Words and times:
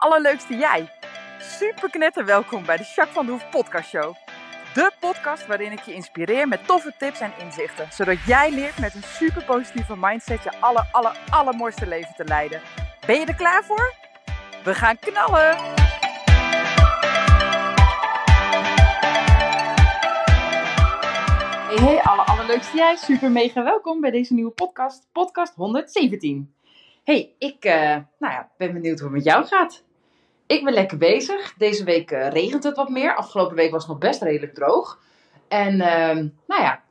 allerleukste 0.00 0.56
jij. 0.56 0.88
Super 1.38 1.90
knetter 1.90 2.24
welkom 2.24 2.64
bij 2.64 2.76
de 2.76 2.82
Jacques 2.82 3.14
van 3.14 3.26
de 3.26 3.32
Hoef 3.32 3.50
podcast 3.50 3.88
show. 3.88 4.14
De 4.74 4.92
podcast 5.00 5.46
waarin 5.46 5.72
ik 5.72 5.80
je 5.80 5.94
inspireer 5.94 6.48
met 6.48 6.66
toffe 6.66 6.92
tips 6.98 7.20
en 7.20 7.32
inzichten. 7.38 7.92
Zodat 7.92 8.24
jij 8.26 8.50
leert 8.50 8.78
met 8.78 8.94
een 8.94 9.02
super 9.02 9.44
positieve 9.44 9.96
mindset 9.96 10.42
je 10.42 10.60
aller, 10.60 10.88
aller, 10.92 11.18
allermooiste 11.30 11.86
leven 11.86 12.14
te 12.16 12.24
leiden. 12.24 12.60
Ben 13.06 13.20
je 13.20 13.26
er 13.26 13.34
klaar 13.34 13.64
voor? 13.64 13.94
We 14.64 14.74
gaan 14.74 14.98
knallen! 14.98 15.56
Hey, 21.66 21.76
hey, 21.76 22.02
alle 22.02 22.22
allerleukste 22.22 22.76
jij. 22.76 22.96
Super 22.96 23.30
mega 23.30 23.62
welkom 23.62 24.00
bij 24.00 24.10
deze 24.10 24.34
nieuwe 24.34 24.50
podcast. 24.50 25.08
Podcast 25.12 25.54
117. 25.54 26.54
Hey, 27.04 27.34
ik 27.38 27.64
uh, 27.64 27.72
nou 28.18 28.32
ja, 28.32 28.50
ben 28.56 28.72
benieuwd 28.72 28.98
hoe 28.98 29.08
het 29.08 29.16
met 29.16 29.24
jou 29.24 29.46
gaat. 29.46 29.88
Ik 30.50 30.64
ben 30.64 30.72
lekker 30.72 30.98
bezig. 30.98 31.54
Deze 31.56 31.84
week 31.84 32.10
uh, 32.10 32.28
regent 32.28 32.64
het 32.64 32.76
wat 32.76 32.88
meer. 32.88 33.14
Afgelopen 33.14 33.56
week 33.56 33.70
was 33.70 33.82
het 33.82 33.90
nog 33.90 34.00
best 34.00 34.22
redelijk 34.22 34.54
droog. 34.54 34.98
En 35.48 35.74
uh, 35.74 36.14
nou 36.46 36.62
ja, 36.62 36.82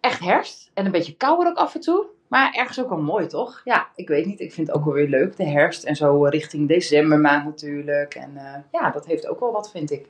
echt 0.00 0.20
herfst. 0.20 0.70
En 0.74 0.84
een 0.84 0.90
beetje 0.90 1.16
kouder 1.16 1.46
ook 1.46 1.56
af 1.56 1.74
en 1.74 1.80
toe. 1.80 2.06
Maar 2.28 2.52
ergens 2.52 2.80
ook 2.80 2.88
wel 2.88 3.00
mooi, 3.00 3.26
toch? 3.26 3.60
Ja, 3.64 3.88
ik 3.94 4.08
weet 4.08 4.26
niet. 4.26 4.40
Ik 4.40 4.52
vind 4.52 4.66
het 4.66 4.76
ook 4.76 4.84
wel 4.84 4.94
weer 4.94 5.08
leuk, 5.08 5.36
de 5.36 5.44
herfst. 5.44 5.84
En 5.84 5.96
zo 5.96 6.24
richting 6.24 6.68
decembermaand 6.68 7.44
natuurlijk. 7.44 8.14
En 8.14 8.32
uh, 8.34 8.54
ja, 8.72 8.90
dat 8.90 9.06
heeft 9.06 9.26
ook 9.26 9.40
wel 9.40 9.52
wat, 9.52 9.70
vind 9.70 9.90
ik. 9.90 10.06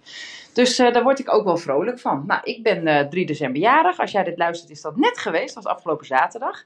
Dus 0.52 0.76
daar 0.76 1.02
word 1.02 1.18
ik 1.18 1.32
ook 1.32 1.44
wel 1.44 1.56
vrolijk 1.56 1.98
van. 1.98 2.24
Nou, 2.26 2.40
ik 2.44 2.62
ben 2.62 2.86
uh, 2.86 3.00
3 3.00 3.26
december 3.26 3.60
jarig. 3.60 3.98
Als 3.98 4.10
jij 4.10 4.24
dit 4.24 4.38
luistert, 4.38 4.70
is 4.70 4.80
dat 4.80 4.96
net 4.96 5.18
geweest. 5.18 5.54
Dat 5.54 5.64
was 5.64 5.72
afgelopen 5.72 6.06
zaterdag. 6.06 6.64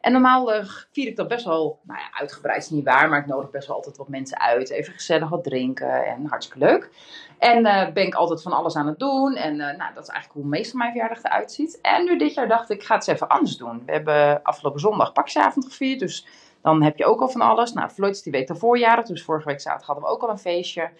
En 0.00 0.12
normaal 0.12 0.54
uh, 0.54 0.64
vier 0.92 1.06
ik 1.06 1.16
dat 1.16 1.28
best 1.28 1.44
wel, 1.44 1.78
nou 1.82 1.98
ja, 1.98 2.18
uitgebreid 2.18 2.62
is 2.62 2.70
niet 2.70 2.84
waar, 2.84 3.08
maar 3.08 3.18
ik 3.18 3.26
nodig 3.26 3.50
best 3.50 3.66
wel 3.66 3.76
altijd 3.76 3.96
wat 3.96 4.08
mensen 4.08 4.40
uit. 4.40 4.70
Even 4.70 4.92
gezellig 4.92 5.28
wat 5.28 5.44
drinken 5.44 6.04
en 6.04 6.26
hartstikke 6.26 6.66
leuk. 6.66 6.90
En 7.38 7.66
uh, 7.66 7.92
ben 7.92 8.06
ik 8.06 8.14
altijd 8.14 8.42
van 8.42 8.52
alles 8.52 8.76
aan 8.76 8.86
het 8.86 8.98
doen. 8.98 9.34
En 9.34 9.54
uh, 9.54 9.58
nou, 9.58 9.94
dat 9.94 10.02
is 10.02 10.08
eigenlijk 10.08 10.32
hoe 10.32 10.44
meestal 10.44 10.78
mijn 10.78 10.90
verjaardag 10.90 11.22
eruit 11.22 11.52
ziet. 11.52 11.78
En 11.82 12.04
nu 12.04 12.18
dit 12.18 12.34
jaar 12.34 12.48
dacht 12.48 12.70
ik, 12.70 12.80
ik 12.80 12.86
ga 12.86 12.94
het 12.94 13.08
eens 13.08 13.16
even 13.16 13.28
anders 13.28 13.56
doen. 13.56 13.82
We 13.86 13.92
hebben 13.92 14.42
afgelopen 14.42 14.80
zondag 14.80 15.12
pakjesavond 15.12 15.64
gevierd, 15.64 16.00
dus 16.00 16.26
dan 16.62 16.82
heb 16.82 16.96
je 16.96 17.04
ook 17.04 17.20
al 17.20 17.28
van 17.28 17.40
alles. 17.40 17.72
Nou, 17.72 17.88
Floyd 17.88 18.14
is 18.14 18.22
die 18.22 18.32
week 18.32 18.46
daarvoor 18.46 19.02
dus 19.04 19.22
vorige 19.22 19.48
week 19.48 19.60
zaterdag 19.60 19.86
hadden 19.86 20.04
we 20.04 20.10
ook 20.10 20.22
al 20.22 20.30
een 20.30 20.38
feestje. 20.38 20.90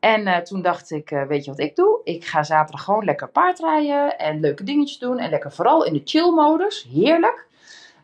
En 0.00 0.44
toen 0.44 0.62
dacht 0.62 0.90
ik, 0.90 1.08
weet 1.28 1.44
je 1.44 1.50
wat 1.50 1.60
ik 1.60 1.76
doe? 1.76 2.00
Ik 2.04 2.24
ga 2.24 2.42
zaterdag 2.42 2.84
gewoon 2.84 3.04
lekker 3.04 3.28
paardrijden 3.28 4.18
en 4.18 4.40
leuke 4.40 4.64
dingetjes 4.64 4.98
doen. 4.98 5.18
En 5.18 5.30
lekker 5.30 5.52
vooral 5.52 5.84
in 5.84 5.92
de 5.92 6.00
chill-modus. 6.04 6.88
Heerlijk. 6.92 7.46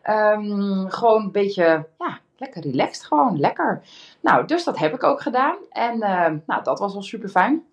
Um, 0.09 0.91
gewoon 0.91 1.23
een 1.23 1.33
beetje, 1.33 1.87
ja, 1.98 2.19
lekker 2.37 2.62
relaxed 2.62 3.05
gewoon. 3.05 3.41
Lekker. 3.41 3.83
Nou, 4.20 4.47
dus 4.47 4.65
dat 4.65 4.79
heb 4.79 4.95
ik 4.95 5.03
ook 5.03 5.20
gedaan. 5.20 5.57
En 5.70 5.95
uh, 5.95 6.27
nou, 6.47 6.62
dat 6.62 6.79
was 6.79 6.92
wel 6.92 7.03
super 7.03 7.29
fijn. 7.29 7.65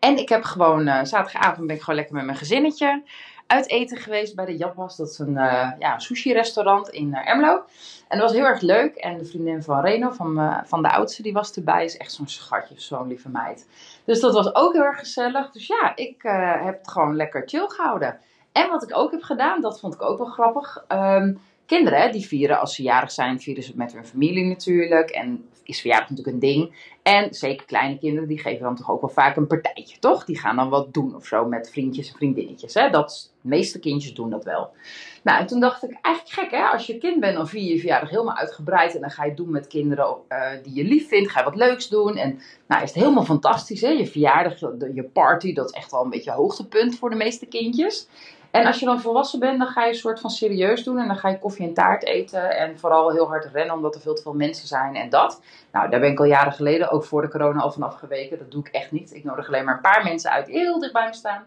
En 0.00 0.16
ik 0.16 0.28
heb 0.28 0.42
gewoon, 0.42 0.86
zaterdagavond 0.86 1.66
ben 1.66 1.76
ik 1.76 1.82
gewoon 1.82 1.96
lekker 1.96 2.14
met 2.14 2.24
mijn 2.24 2.36
gezinnetje 2.36 3.02
uit 3.46 3.68
eten 3.68 3.96
geweest 3.96 4.34
bij 4.34 4.44
de 4.44 4.56
Japas. 4.56 4.96
Dat 4.96 5.08
is 5.08 5.18
een 5.18 5.34
uh, 5.34 5.70
ja, 5.78 5.98
sushi-restaurant 5.98 6.88
in 6.88 7.08
uh, 7.08 7.28
Ermelo. 7.28 7.62
En 8.08 8.18
dat 8.18 8.28
was 8.28 8.32
heel 8.32 8.46
erg 8.46 8.60
leuk. 8.60 8.94
En 8.94 9.18
de 9.18 9.24
vriendin 9.24 9.62
van 9.62 9.80
Reno, 9.80 10.10
van, 10.10 10.62
van 10.64 10.82
de 10.82 10.90
oudste, 10.90 11.22
die 11.22 11.32
was 11.32 11.52
erbij. 11.52 11.84
Is 11.84 11.96
echt 11.96 12.12
zo'n 12.12 12.28
schatje, 12.28 12.74
zo'n 12.76 13.08
lieve 13.08 13.28
meid. 13.28 13.68
Dus 14.04 14.20
dat 14.20 14.34
was 14.34 14.54
ook 14.54 14.72
heel 14.72 14.82
erg 14.82 14.98
gezellig. 14.98 15.50
Dus 15.50 15.66
ja, 15.66 15.92
ik 15.94 16.22
heb 16.62 16.78
het 16.78 16.90
gewoon 16.90 17.16
lekker 17.16 17.42
chill 17.46 17.68
gehouden. 17.68 18.18
En 18.54 18.68
wat 18.68 18.82
ik 18.82 18.96
ook 18.96 19.10
heb 19.10 19.22
gedaan, 19.22 19.60
dat 19.60 19.80
vond 19.80 19.94
ik 19.94 20.02
ook 20.02 20.18
wel 20.18 20.26
grappig. 20.26 20.84
Um, 20.88 21.38
kinderen, 21.66 22.12
die 22.12 22.26
vieren 22.26 22.60
als 22.60 22.74
ze 22.74 22.82
jarig 22.82 23.10
zijn, 23.10 23.40
vieren 23.40 23.62
ze 23.62 23.72
met 23.74 23.92
hun 23.92 24.06
familie 24.06 24.44
natuurlijk. 24.44 25.10
En 25.10 25.48
is 25.62 25.80
verjaardag 25.80 26.10
natuurlijk 26.10 26.36
een 26.36 26.42
ding. 26.42 26.92
En 27.04 27.34
zeker 27.34 27.66
kleine 27.66 27.98
kinderen, 27.98 28.28
die 28.28 28.38
geven 28.38 28.62
dan 28.62 28.76
toch 28.76 28.90
ook 28.90 29.00
wel 29.00 29.10
vaak 29.10 29.36
een 29.36 29.46
partijtje, 29.46 29.98
toch? 29.98 30.24
Die 30.24 30.38
gaan 30.38 30.56
dan 30.56 30.68
wat 30.68 30.94
doen 30.94 31.14
of 31.14 31.26
zo 31.26 31.46
met 31.46 31.70
vriendjes 31.70 32.08
en 32.08 32.14
vriendinnetjes. 32.14 32.74
Hè? 32.74 32.90
Dat, 32.90 33.32
de 33.40 33.48
meeste 33.48 33.78
kindjes 33.78 34.14
doen 34.14 34.30
dat 34.30 34.44
wel. 34.44 34.70
Nou, 35.22 35.40
en 35.40 35.46
toen 35.46 35.60
dacht 35.60 35.82
ik, 35.82 35.98
eigenlijk 36.02 36.34
gek 36.34 36.50
hè, 36.50 36.64
als 36.64 36.86
je 36.86 36.98
kind 36.98 37.20
bent, 37.20 37.36
dan 37.36 37.48
vier 37.48 37.72
je 37.72 37.78
verjaardag 37.78 38.10
helemaal 38.10 38.36
uitgebreid. 38.36 38.94
En 38.94 39.00
dan 39.00 39.10
ga 39.10 39.24
je 39.24 39.34
doen 39.34 39.50
met 39.50 39.66
kinderen 39.66 40.16
uh, 40.28 40.48
die 40.62 40.74
je 40.74 40.84
lief 40.84 41.08
vindt. 41.08 41.30
Ga 41.30 41.38
je 41.38 41.44
wat 41.44 41.56
leuks 41.56 41.88
doen. 41.88 42.16
En 42.16 42.40
nou 42.66 42.82
is 42.82 42.92
het 42.92 43.02
helemaal 43.02 43.24
fantastisch 43.24 43.80
hè. 43.80 43.88
Je 43.88 44.06
verjaardag, 44.06 44.58
je 44.94 45.10
party, 45.12 45.54
dat 45.54 45.68
is 45.70 45.76
echt 45.76 45.90
wel 45.90 46.04
een 46.04 46.10
beetje 46.10 46.32
hoogtepunt 46.32 46.98
voor 46.98 47.10
de 47.10 47.16
meeste 47.16 47.46
kindjes. 47.46 48.08
En 48.50 48.66
als 48.66 48.78
je 48.78 48.86
dan 48.86 49.00
volwassen 49.00 49.38
bent, 49.38 49.58
dan 49.58 49.68
ga 49.68 49.82
je 49.84 49.88
een 49.88 49.94
soort 49.94 50.20
van 50.20 50.30
serieus 50.30 50.84
doen. 50.84 50.98
En 50.98 51.06
dan 51.06 51.16
ga 51.16 51.28
je 51.28 51.38
koffie 51.38 51.66
en 51.66 51.74
taart 51.74 52.04
eten. 52.04 52.56
En 52.56 52.78
vooral 52.78 53.10
heel 53.10 53.26
hard 53.26 53.48
rennen, 53.52 53.74
omdat 53.74 53.94
er 53.94 54.00
veel 54.00 54.14
te 54.14 54.22
veel 54.22 54.34
mensen 54.34 54.66
zijn 54.66 54.96
en 54.96 55.08
dat. 55.08 55.40
Nou, 55.74 55.90
daar 55.90 56.00
ben 56.00 56.10
ik 56.10 56.18
al 56.18 56.24
jaren 56.24 56.52
geleden, 56.52 56.90
ook 56.90 57.04
voor 57.04 57.22
de 57.22 57.28
corona, 57.28 57.60
al 57.60 57.72
vanaf 57.72 57.94
geweken. 57.94 58.38
Dat 58.38 58.50
doe 58.50 58.60
ik 58.60 58.72
echt 58.72 58.92
niet. 58.92 59.14
Ik 59.14 59.24
nodig 59.24 59.46
alleen 59.46 59.64
maar 59.64 59.74
een 59.74 59.80
paar 59.80 60.04
mensen 60.04 60.30
uit 60.30 60.46
die 60.46 60.58
heel 60.58 60.78
dicht 60.78 60.92
bij 60.92 61.06
me 61.06 61.14
staan. 61.14 61.42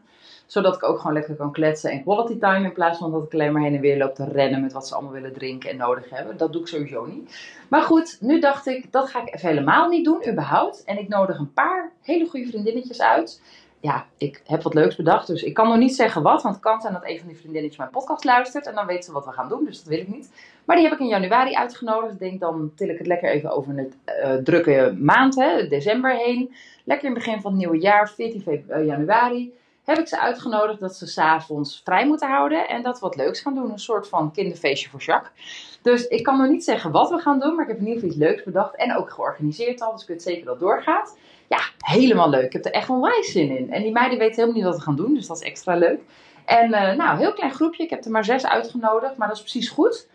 Zodat 0.46 0.76
ik 0.76 0.84
ook 0.84 0.98
gewoon 0.98 1.14
lekker 1.14 1.36
kan 1.36 1.52
kletsen 1.52 1.92
en 1.92 2.04
quality 2.04 2.40
time. 2.40 2.66
In 2.66 2.74
plaats 2.74 2.98
van 2.98 3.12
dat 3.12 3.24
ik 3.24 3.34
alleen 3.34 3.52
maar 3.52 3.62
heen 3.62 3.76
en 3.76 3.82
weer 3.82 3.98
loop 3.98 4.16
te 4.16 4.26
rennen 4.26 4.62
met 4.62 4.74
wat 4.74 4.88
ze 4.88 4.94
allemaal 4.94 5.12
willen 5.12 5.34
drinken 5.34 5.70
en 5.70 5.78
nodig 5.78 6.10
hebben. 6.10 6.38
Dat 6.38 6.54
doe 6.54 6.62
ik 6.62 6.68
sowieso 6.68 7.06
niet. 7.06 7.38
Maar 7.70 7.82
goed, 7.82 8.18
nu 8.22 8.40
dacht 8.40 8.68
ik, 8.68 8.92
dat 8.92 9.10
ga 9.10 9.22
ik 9.22 9.34
even 9.34 9.50
helemaal 9.50 9.90
niet 9.90 10.06
doen, 10.06 10.28
überhaupt. 10.30 10.84
En 10.84 11.00
ik 11.00 11.08
nodig 11.08 11.40
een 11.40 11.54
paar 11.54 11.92
hele 12.02 12.28
goede 12.30 12.48
vriendinnetjes 12.48 13.02
uit 13.02 13.42
ja, 13.80 14.06
ik 14.18 14.42
heb 14.46 14.62
wat 14.62 14.74
leuks 14.74 14.96
bedacht. 14.96 15.28
Dus 15.28 15.44
ik 15.44 15.54
kan 15.54 15.68
nog 15.68 15.78
niet 15.78 15.96
zeggen 15.96 16.22
wat. 16.22 16.42
Want 16.42 16.56
het 16.56 16.64
kan 16.64 16.82
zijn 16.82 16.94
dat 16.94 17.06
een 17.06 17.18
van 17.18 17.28
die 17.28 17.38
vriendinnetjes 17.38 17.78
mijn 17.78 17.90
podcast 17.90 18.24
luistert. 18.24 18.68
En 18.68 18.76
dan 18.76 18.86
weet 18.86 19.06
ze 19.06 19.12
wat 19.12 19.26
we 19.26 19.32
gaan 19.32 19.50
doen. 19.50 19.66
Dus 19.66 19.78
dat 19.78 19.88
wil 19.88 20.00
ik 20.00 20.08
niet. 20.08 20.32
Maar 20.66 20.76
die 20.76 20.86
heb 20.86 20.94
ik 20.94 21.00
in 21.00 21.08
januari 21.08 21.56
uitgenodigd. 21.56 22.14
Ik 22.14 22.20
denk 22.20 22.40
dan 22.40 22.72
til 22.76 22.90
ik 22.90 22.98
het 22.98 23.08
lekker 23.08 23.30
even 23.30 23.52
over 23.52 23.78
een 23.78 23.94
uh, 24.24 24.34
drukke 24.44 24.96
maand, 25.00 25.36
hè, 25.36 25.68
december 25.68 26.16
heen. 26.16 26.56
Lekker 26.84 27.08
in 27.08 27.14
het 27.14 27.24
begin 27.24 27.42
van 27.42 27.52
het 27.52 27.60
nieuwe 27.60 27.80
jaar, 27.80 28.10
14 28.10 28.66
uh, 28.70 28.86
januari. 28.86 29.54
Heb 29.84 29.98
ik 29.98 30.08
ze 30.08 30.20
uitgenodigd 30.20 30.80
dat 30.80 30.96
ze 30.96 31.08
s'avonds 31.08 31.82
vrij 31.84 32.08
moeten 32.08 32.30
houden. 32.30 32.68
En 32.68 32.84
dat 32.84 33.00
we 33.00 33.06
wat 33.06 33.16
leuks 33.16 33.42
gaan 33.42 33.56
doen. 33.56 33.72
Een 33.72 33.80
soort 33.80 34.08
van 34.08 34.32
kinderfeestje 34.32 34.90
voor 34.90 35.00
Jacques. 35.00 35.80
Dus 35.82 36.08
ik 36.08 36.24
kan 36.24 36.38
nog 36.38 36.50
niet 36.50 36.64
zeggen 36.64 36.92
wat 36.92 37.10
we 37.10 37.18
gaan 37.18 37.40
doen. 37.40 37.56
Maar 37.56 37.64
ik 37.64 37.72
heb 37.72 37.80
in 37.80 37.88
ieder 37.88 38.02
geval 38.02 38.16
iets 38.16 38.26
leuks 38.26 38.44
bedacht. 38.44 38.76
En 38.76 38.96
ook 38.96 39.10
georganiseerd 39.10 39.82
al. 39.82 39.92
Dus 39.92 40.02
ik 40.02 40.08
weet 40.08 40.24
zeker 40.24 40.46
dat 40.46 40.54
het 40.54 40.64
doorgaat 40.64 41.18
ja, 41.48 41.60
helemaal 41.78 42.30
leuk. 42.30 42.46
Ik 42.46 42.54
heb 42.54 42.66
er 42.66 42.72
echt 42.72 42.90
onwijs 42.90 43.32
zin 43.32 43.58
in. 43.58 43.72
En 43.72 43.82
die 43.82 43.92
meiden 43.92 44.18
weten 44.18 44.36
helemaal 44.36 44.56
niet 44.56 44.66
wat 44.66 44.76
we 44.76 44.82
gaan 44.82 44.96
doen, 44.96 45.14
dus 45.14 45.28
dat 45.28 45.38
is 45.38 45.44
extra 45.48 45.76
leuk. 45.76 46.00
En 46.46 46.70
uh, 46.70 46.94
nou, 46.94 47.18
heel 47.18 47.34
klein 47.34 47.54
groepje. 47.54 47.84
Ik 47.84 47.90
heb 47.90 48.06
er 48.06 48.12
maar 48.12 48.26
zes 48.26 48.46
uitgenodigd, 48.46 49.18
maar 49.18 49.28
dat 49.28 49.38
is 49.38 49.42
precies 49.42 49.70
goed. 49.70 50.08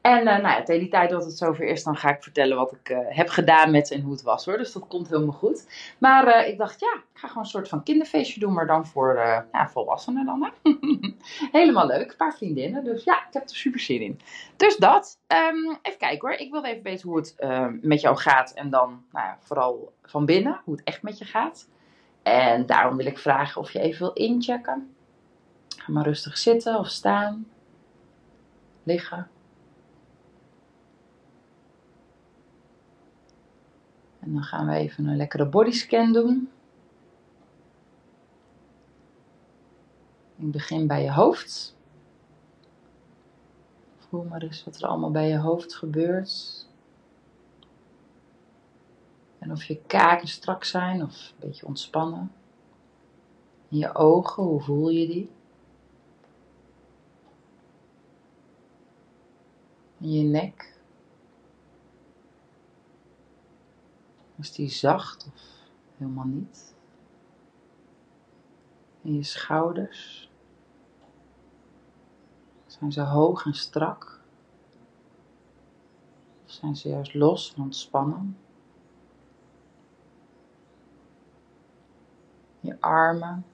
En 0.00 0.18
uh, 0.18 0.24
nou 0.24 0.42
ja, 0.42 0.62
tegen 0.62 0.80
die 0.80 0.90
tijd 0.90 1.10
dat 1.10 1.24
het 1.24 1.38
zover 1.38 1.64
is, 1.64 1.82
dan 1.82 1.96
ga 1.96 2.08
ik 2.08 2.22
vertellen 2.22 2.56
wat 2.56 2.72
ik 2.72 2.88
uh, 2.88 2.98
heb 3.08 3.28
gedaan 3.28 3.70
met 3.70 3.90
en 3.90 4.00
hoe 4.00 4.12
het 4.12 4.22
was 4.22 4.44
hoor. 4.44 4.58
Dus 4.58 4.72
dat 4.72 4.86
komt 4.86 5.08
helemaal 5.08 5.34
goed. 5.34 5.66
Maar 5.98 6.26
uh, 6.26 6.48
ik 6.48 6.58
dacht, 6.58 6.80
ja, 6.80 6.94
ik 6.94 7.18
ga 7.18 7.28
gewoon 7.28 7.42
een 7.42 7.48
soort 7.48 7.68
van 7.68 7.82
kinderfeestje 7.82 8.40
doen, 8.40 8.52
maar 8.52 8.66
dan 8.66 8.86
voor 8.86 9.14
ja, 9.52 9.68
volwassenen 9.68 10.26
dan. 10.26 10.42
Hè? 10.42 10.72
helemaal 11.58 11.86
leuk. 11.86 12.10
Een 12.10 12.16
paar 12.16 12.36
vriendinnen. 12.36 12.84
Dus 12.84 13.04
ja, 13.04 13.16
ik 13.16 13.32
heb 13.32 13.42
er 13.42 13.56
super 13.56 13.80
zin 13.80 14.00
in. 14.00 14.20
Dus 14.56 14.76
dat. 14.76 15.18
Um, 15.26 15.78
even 15.82 15.98
kijken 15.98 16.28
hoor. 16.28 16.38
Ik 16.38 16.50
wilde 16.50 16.68
even 16.68 16.82
weten 16.82 17.08
hoe 17.08 17.18
het 17.18 17.34
met 17.82 18.00
jou 18.00 18.16
gaat. 18.16 18.52
En 18.52 18.70
dan 18.70 19.04
nou 19.12 19.26
ja, 19.26 19.38
vooral 19.40 19.92
van 20.02 20.24
binnen, 20.24 20.60
hoe 20.64 20.74
het 20.74 20.84
echt 20.84 21.02
met 21.02 21.18
je 21.18 21.24
gaat. 21.24 21.68
En 22.22 22.66
daarom 22.66 22.96
wil 22.96 23.06
ik 23.06 23.18
vragen 23.18 23.60
of 23.60 23.72
je 23.72 23.80
even 23.80 23.98
wil 23.98 24.12
inchecken. 24.12 24.94
Ga 25.76 25.92
maar 25.92 26.04
rustig 26.04 26.38
zitten 26.38 26.78
of 26.78 26.88
staan. 26.88 27.46
Liggen. 28.82 29.30
En 34.28 34.34
dan 34.34 34.42
gaan 34.42 34.66
we 34.66 34.74
even 34.74 35.06
een 35.06 35.16
lekkere 35.16 35.46
bodyscan 35.46 36.12
doen. 36.12 36.50
Ik 40.36 40.50
begin 40.50 40.86
bij 40.86 41.02
je 41.02 41.12
hoofd. 41.12 41.76
Voel 43.96 44.24
maar 44.24 44.42
eens 44.42 44.64
wat 44.64 44.76
er 44.76 44.88
allemaal 44.88 45.10
bij 45.10 45.28
je 45.28 45.38
hoofd 45.38 45.74
gebeurt. 45.74 46.66
En 49.38 49.52
of 49.52 49.64
je 49.64 49.80
kaken 49.86 50.28
strak 50.28 50.64
zijn 50.64 51.02
of 51.02 51.30
een 51.30 51.48
beetje 51.48 51.66
ontspannen. 51.66 52.32
En 53.70 53.76
je 53.76 53.94
ogen, 53.94 54.42
hoe 54.42 54.60
voel 54.60 54.88
je 54.88 55.06
die? 55.06 55.30
En 60.00 60.12
je 60.12 60.22
nek. 60.22 60.77
Is 64.38 64.52
die 64.52 64.68
zacht 64.68 65.30
of 65.34 65.42
helemaal 65.96 66.24
niet? 66.24 66.74
En 69.02 69.14
je 69.14 69.22
schouders. 69.22 70.30
Zijn 72.66 72.92
ze 72.92 73.00
hoog 73.00 73.44
en 73.44 73.54
strak? 73.54 74.20
Of 76.44 76.50
zijn 76.50 76.76
ze 76.76 76.88
juist 76.88 77.14
los 77.14 77.54
en 77.54 77.62
ontspannen? 77.62 78.38
Je 82.60 82.80
armen, 82.80 83.46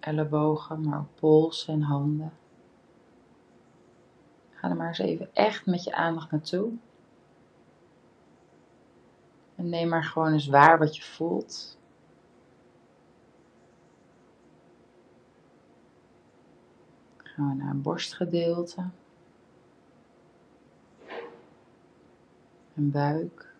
ellebogen, 0.00 0.88
maar 0.88 0.98
ook 0.98 1.14
polsen 1.14 1.74
en 1.74 1.82
handen. 1.82 2.32
Ga 4.50 4.68
er 4.68 4.76
maar 4.76 4.88
eens 4.88 4.98
even 4.98 5.34
echt 5.34 5.66
met 5.66 5.84
je 5.84 5.94
aandacht 5.94 6.30
naartoe. 6.30 6.72
En 9.56 9.68
neem 9.68 9.88
maar 9.88 10.04
gewoon 10.04 10.32
eens 10.32 10.46
waar 10.46 10.78
wat 10.78 10.96
je 10.96 11.02
voelt. 11.02 11.78
Gaan 17.16 17.48
we 17.48 17.54
naar 17.54 17.70
een 17.70 17.82
borstgedeelte. 17.82 18.88
Een 22.74 22.90
buik. 22.90 23.54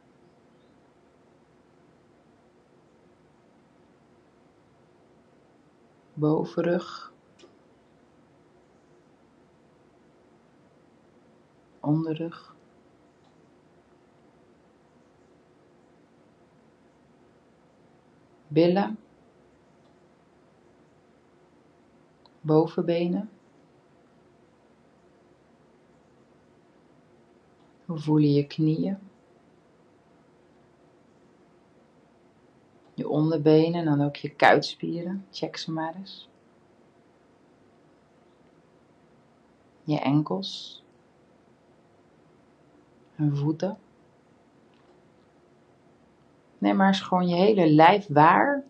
Bovenrug. 6.15 7.13
Onderrug. 11.81 12.55
Billen. 18.55 18.99
Bovenbenen. 22.41 23.31
Hoe 27.85 27.99
voelen 27.99 28.33
je 28.33 28.47
knieën? 28.47 28.99
Je 32.95 33.09
onderbenen 33.09 33.81
en 33.81 33.85
dan 33.85 34.07
ook 34.07 34.17
je 34.17 34.29
kuitspieren. 34.31 35.27
Check 35.31 35.57
ze 35.57 35.73
maar 35.73 35.95
eens. 35.95 36.29
Je 39.83 40.01
enkels. 40.01 40.83
En 43.17 43.37
voeten. 43.37 43.79
Neem 46.65 46.77
maar 46.77 46.87
eens 46.87 47.01
gewoon 47.01 47.29
je 47.29 47.35
hele 47.35 47.71
lijf 47.71 48.07
waar. 48.09 48.65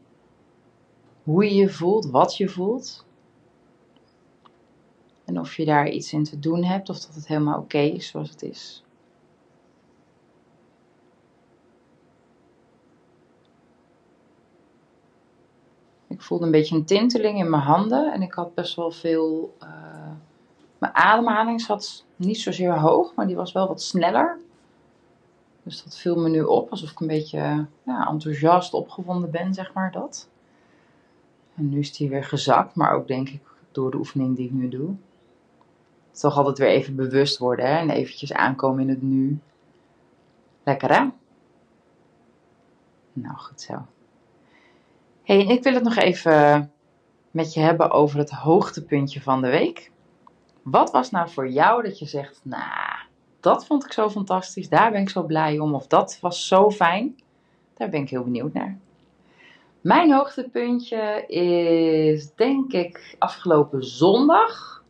Hoe 1.22 1.44
je 1.44 1.54
je 1.54 1.68
voelt, 1.68 2.10
wat 2.10 2.36
je 2.36 2.48
voelt. 2.48 3.06
En 5.24 5.40
of 5.40 5.56
je 5.56 5.64
daar 5.64 5.88
iets 5.88 6.12
in 6.12 6.24
te 6.24 6.38
doen 6.38 6.64
hebt 6.64 6.88
of 6.88 7.00
dat 7.00 7.14
het 7.14 7.26
helemaal 7.26 7.58
oké 7.58 7.78
is 7.78 8.08
zoals 8.08 8.30
het 8.30 8.42
is. 8.42 8.84
Ik 16.06 16.22
voelde 16.22 16.44
een 16.44 16.50
beetje 16.50 16.76
een 16.76 16.84
tinteling 16.84 17.38
in 17.38 17.50
mijn 17.50 17.62
handen 17.62 18.12
en 18.12 18.22
ik 18.22 18.32
had 18.32 18.54
best 18.54 18.76
wel 18.76 18.90
veel. 18.90 19.56
Uh, 19.62 19.68
mijn 20.78 20.94
ademhaling 20.94 21.60
zat 21.60 22.04
niet 22.16 22.40
zozeer 22.40 22.78
hoog, 22.78 23.14
maar 23.14 23.26
die 23.26 23.36
was 23.36 23.52
wel 23.52 23.68
wat 23.68 23.82
sneller. 23.82 24.42
Dus 25.64 25.84
dat 25.84 25.98
viel 25.98 26.16
me 26.16 26.28
nu 26.28 26.42
op, 26.42 26.70
alsof 26.70 26.90
ik 26.90 27.00
een 27.00 27.06
beetje 27.06 27.66
ja, 27.82 28.08
enthousiast 28.08 28.74
opgewonden 28.74 29.30
ben, 29.30 29.54
zeg 29.54 29.72
maar 29.72 29.92
dat. 29.92 30.28
En 31.54 31.68
nu 31.68 31.78
is 31.78 31.96
die 31.96 32.08
weer 32.08 32.24
gezakt, 32.24 32.74
maar 32.74 32.92
ook 32.92 33.08
denk 33.08 33.28
ik 33.28 33.42
door 33.72 33.90
de 33.90 33.96
oefening 33.96 34.36
die 34.36 34.46
ik 34.46 34.52
nu 34.52 34.68
doe. 34.68 34.94
Toch 36.10 36.36
altijd 36.36 36.58
weer 36.58 36.68
even 36.68 36.96
bewust 36.96 37.38
worden 37.38 37.66
hè? 37.66 37.78
en 37.78 37.90
eventjes 37.90 38.32
aankomen 38.32 38.82
in 38.82 38.88
het 38.88 39.02
nu. 39.02 39.38
Lekker 40.62 40.94
hè? 40.94 41.08
Nou, 43.12 43.36
goed 43.36 43.60
zo 43.60 43.86
hey, 45.24 45.44
ik 45.44 45.62
wil 45.62 45.74
het 45.74 45.82
nog 45.82 45.96
even 45.96 46.72
met 47.30 47.54
je 47.54 47.60
hebben 47.60 47.90
over 47.90 48.18
het 48.18 48.30
hoogtepuntje 48.30 49.20
van 49.20 49.42
de 49.42 49.48
week. 49.48 49.90
Wat 50.62 50.90
was 50.90 51.10
nou 51.10 51.30
voor 51.30 51.48
jou 51.48 51.82
dat 51.82 51.98
je 51.98 52.06
zegt, 52.06 52.40
nou, 52.42 52.93
dat 53.44 53.66
vond 53.66 53.84
ik 53.84 53.92
zo 53.92 54.10
fantastisch, 54.10 54.68
daar 54.68 54.90
ben 54.90 55.00
ik 55.00 55.08
zo 55.08 55.22
blij 55.22 55.58
om, 55.58 55.74
of 55.74 55.86
dat 55.86 56.18
was 56.20 56.46
zo 56.46 56.70
fijn? 56.70 57.16
Daar 57.74 57.88
ben 57.88 58.02
ik 58.02 58.10
heel 58.10 58.24
benieuwd 58.24 58.52
naar. 58.52 58.78
Mijn 59.80 60.12
hoogtepuntje 60.12 61.26
is 61.26 62.34
denk 62.34 62.72
ik 62.72 63.16
afgelopen 63.18 63.84
zondag. 63.84 64.82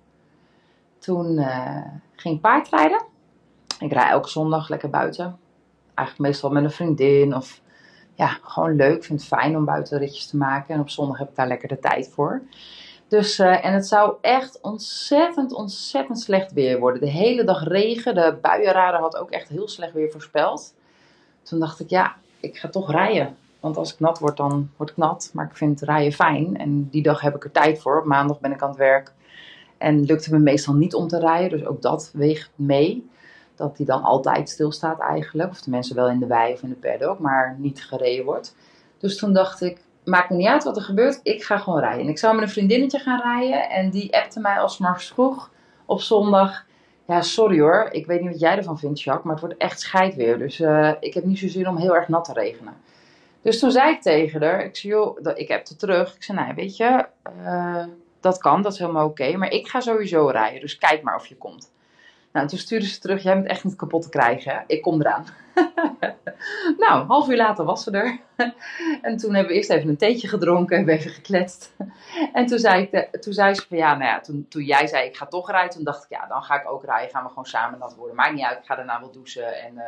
Toen 0.98 1.38
uh, 1.38 1.84
ging 2.14 2.34
ik 2.34 2.40
paardrijden. 2.40 3.04
Ik 3.78 3.92
rijd 3.92 4.10
elke 4.10 4.28
zondag 4.28 4.68
lekker 4.68 4.90
buiten. 4.90 5.38
Eigenlijk 5.94 6.28
meestal 6.28 6.50
met 6.50 6.64
een 6.64 6.70
vriendin 6.70 7.34
of 7.34 7.60
ja, 8.14 8.38
gewoon 8.42 8.76
leuk. 8.76 8.96
Ik 8.96 9.04
vind 9.04 9.20
het 9.20 9.28
fijn 9.28 9.56
om 9.56 9.64
buitenritjes 9.64 10.26
te 10.26 10.36
maken. 10.36 10.74
En 10.74 10.80
op 10.80 10.90
zondag 10.90 11.18
heb 11.18 11.28
ik 11.28 11.36
daar 11.36 11.48
lekker 11.48 11.68
de 11.68 11.78
tijd 11.78 12.08
voor. 12.08 12.42
Dus, 13.08 13.38
uh, 13.38 13.64
en 13.64 13.72
het 13.72 13.86
zou 13.86 14.14
echt 14.20 14.60
ontzettend, 14.60 15.52
ontzettend 15.52 16.20
slecht 16.20 16.52
weer 16.52 16.78
worden. 16.78 17.00
De 17.00 17.10
hele 17.10 17.44
dag 17.44 17.64
regen. 17.64 18.14
De 18.14 18.38
buienradar 18.42 19.00
had 19.00 19.16
ook 19.16 19.30
echt 19.30 19.48
heel 19.48 19.68
slecht 19.68 19.92
weer 19.92 20.10
voorspeld. 20.10 20.74
Toen 21.42 21.60
dacht 21.60 21.80
ik, 21.80 21.90
ja, 21.90 22.16
ik 22.40 22.56
ga 22.56 22.68
toch 22.68 22.90
rijden. 22.90 23.36
Want 23.60 23.76
als 23.76 23.92
ik 23.92 24.00
nat 24.00 24.18
word, 24.18 24.36
dan 24.36 24.70
word 24.76 24.90
ik 24.90 24.96
nat. 24.96 25.30
Maar 25.32 25.44
ik 25.44 25.56
vind 25.56 25.80
rijden 25.80 26.12
fijn. 26.12 26.56
En 26.56 26.88
die 26.90 27.02
dag 27.02 27.20
heb 27.20 27.34
ik 27.34 27.44
er 27.44 27.50
tijd 27.50 27.80
voor. 27.80 27.98
Op 27.98 28.04
maandag 28.04 28.40
ben 28.40 28.52
ik 28.52 28.62
aan 28.62 28.68
het 28.68 28.78
werk. 28.78 29.12
En 29.78 30.04
lukte 30.04 30.30
me 30.30 30.38
meestal 30.38 30.74
niet 30.74 30.94
om 30.94 31.08
te 31.08 31.18
rijden. 31.18 31.58
Dus 31.58 31.66
ook 31.66 31.82
dat 31.82 32.10
weegt 32.12 32.50
mee 32.54 33.10
dat 33.54 33.76
die 33.76 33.86
dan 33.86 34.02
altijd 34.02 34.48
stilstaat 34.48 35.00
eigenlijk. 35.00 35.50
Of 35.50 35.60
de 35.60 35.70
mensen 35.70 35.96
wel 35.96 36.08
in 36.08 36.18
de 36.18 36.26
wei 36.26 36.52
of 36.52 36.62
in 36.62 36.68
de 36.68 36.74
paddock, 36.74 37.18
maar 37.18 37.56
niet 37.58 37.84
gereden 37.84 38.24
wordt. 38.24 38.56
Dus 38.98 39.16
toen 39.16 39.32
dacht 39.32 39.62
ik, 39.62 39.80
maakt 40.04 40.30
me 40.30 40.36
niet 40.36 40.46
uit 40.46 40.64
wat 40.64 40.76
er 40.76 40.82
gebeurt, 40.82 41.20
ik 41.22 41.44
ga 41.44 41.58
gewoon 41.58 41.80
rijden. 41.80 42.00
En 42.00 42.08
ik 42.08 42.18
zou 42.18 42.34
met 42.34 42.44
een 42.44 42.50
vriendinnetje 42.50 42.98
gaan 42.98 43.20
rijden 43.20 43.70
en 43.70 43.90
die 43.90 44.16
appte 44.16 44.40
mij 44.40 44.58
als 44.58 44.78
morgens 44.78 45.08
vroeg 45.08 45.50
op 45.86 46.00
zondag. 46.00 46.64
Ja, 47.06 47.20
sorry 47.20 47.60
hoor, 47.60 47.88
ik 47.90 48.06
weet 48.06 48.20
niet 48.20 48.30
wat 48.30 48.40
jij 48.40 48.56
ervan 48.56 48.78
vindt, 48.78 49.00
Jacques, 49.00 49.24
maar 49.24 49.34
het 49.34 49.44
wordt 49.44 49.60
echt 49.60 49.80
scheid 49.80 50.14
weer. 50.14 50.38
Dus 50.38 50.60
uh, 50.60 50.92
ik 51.00 51.14
heb 51.14 51.24
niet 51.24 51.38
zo 51.38 51.48
zin 51.48 51.68
om 51.68 51.76
heel 51.76 51.96
erg 51.96 52.08
nat 52.08 52.24
te 52.24 52.32
regenen. 52.32 52.74
Dus 53.42 53.58
toen 53.58 53.70
zei 53.70 53.92
ik 53.92 54.02
tegen 54.02 54.42
haar, 54.42 54.64
ik 54.64 54.76
zei 54.76 54.92
joh, 54.92 55.18
ik 55.34 55.48
heb 55.48 55.68
het 55.68 55.78
terug. 55.78 56.14
Ik 56.14 56.22
zei, 56.22 56.38
nou 56.38 56.54
weet 56.54 56.76
je, 56.76 57.06
uh, 57.40 57.84
dat 58.20 58.38
kan, 58.38 58.62
dat 58.62 58.72
is 58.72 58.78
helemaal 58.78 59.06
oké, 59.06 59.36
maar 59.36 59.50
ik 59.50 59.68
ga 59.68 59.80
sowieso 59.80 60.26
rijden. 60.26 60.60
Dus 60.60 60.78
kijk 60.78 61.02
maar 61.02 61.16
of 61.16 61.26
je 61.26 61.36
komt. 61.36 61.72
Nou, 62.34 62.48
toen 62.48 62.58
stuurde 62.58 62.86
ze 62.86 62.98
terug, 62.98 63.22
jij 63.22 63.34
bent 63.34 63.46
echt 63.46 63.64
niet 63.64 63.76
kapot 63.76 64.02
te 64.02 64.08
krijgen. 64.08 64.64
Ik 64.66 64.82
kom 64.82 65.00
eraan. 65.00 65.26
nou, 66.84 67.06
half 67.06 67.28
uur 67.28 67.36
later 67.36 67.64
was 67.64 67.82
ze 67.82 67.90
er. 67.90 68.20
en 69.08 69.16
toen 69.16 69.34
hebben 69.34 69.52
we 69.52 69.58
eerst 69.58 69.70
even 69.70 69.88
een 69.88 69.96
theetje 69.96 70.28
gedronken, 70.28 70.76
hebben 70.76 70.94
even 70.94 71.10
gekletst. 71.10 71.74
en 72.32 72.46
toen 72.46 72.58
zei, 72.58 72.88
ik, 72.90 73.22
toen 73.22 73.32
zei 73.32 73.54
ze 73.54 73.66
van 73.68 73.76
ja, 73.76 73.96
nou 73.96 74.10
ja, 74.10 74.20
toen, 74.20 74.46
toen 74.48 74.62
jij 74.62 74.86
zei 74.86 75.06
ik 75.06 75.16
ga 75.16 75.26
toch 75.26 75.50
rijden, 75.50 75.70
toen 75.70 75.84
dacht 75.84 76.04
ik 76.04 76.10
ja, 76.10 76.26
dan 76.26 76.42
ga 76.42 76.60
ik 76.60 76.70
ook 76.70 76.84
rijden. 76.84 77.10
Gaan 77.10 77.22
we 77.22 77.28
gewoon 77.28 77.46
samen 77.46 77.78
dat 77.78 77.94
worden. 77.94 78.16
Maakt 78.16 78.34
niet 78.34 78.44
uit, 78.44 78.58
ik 78.58 78.64
ga 78.64 78.76
daarna 78.76 79.00
wel 79.00 79.12
douchen. 79.12 79.62
En 79.62 79.74
uh, 79.74 79.82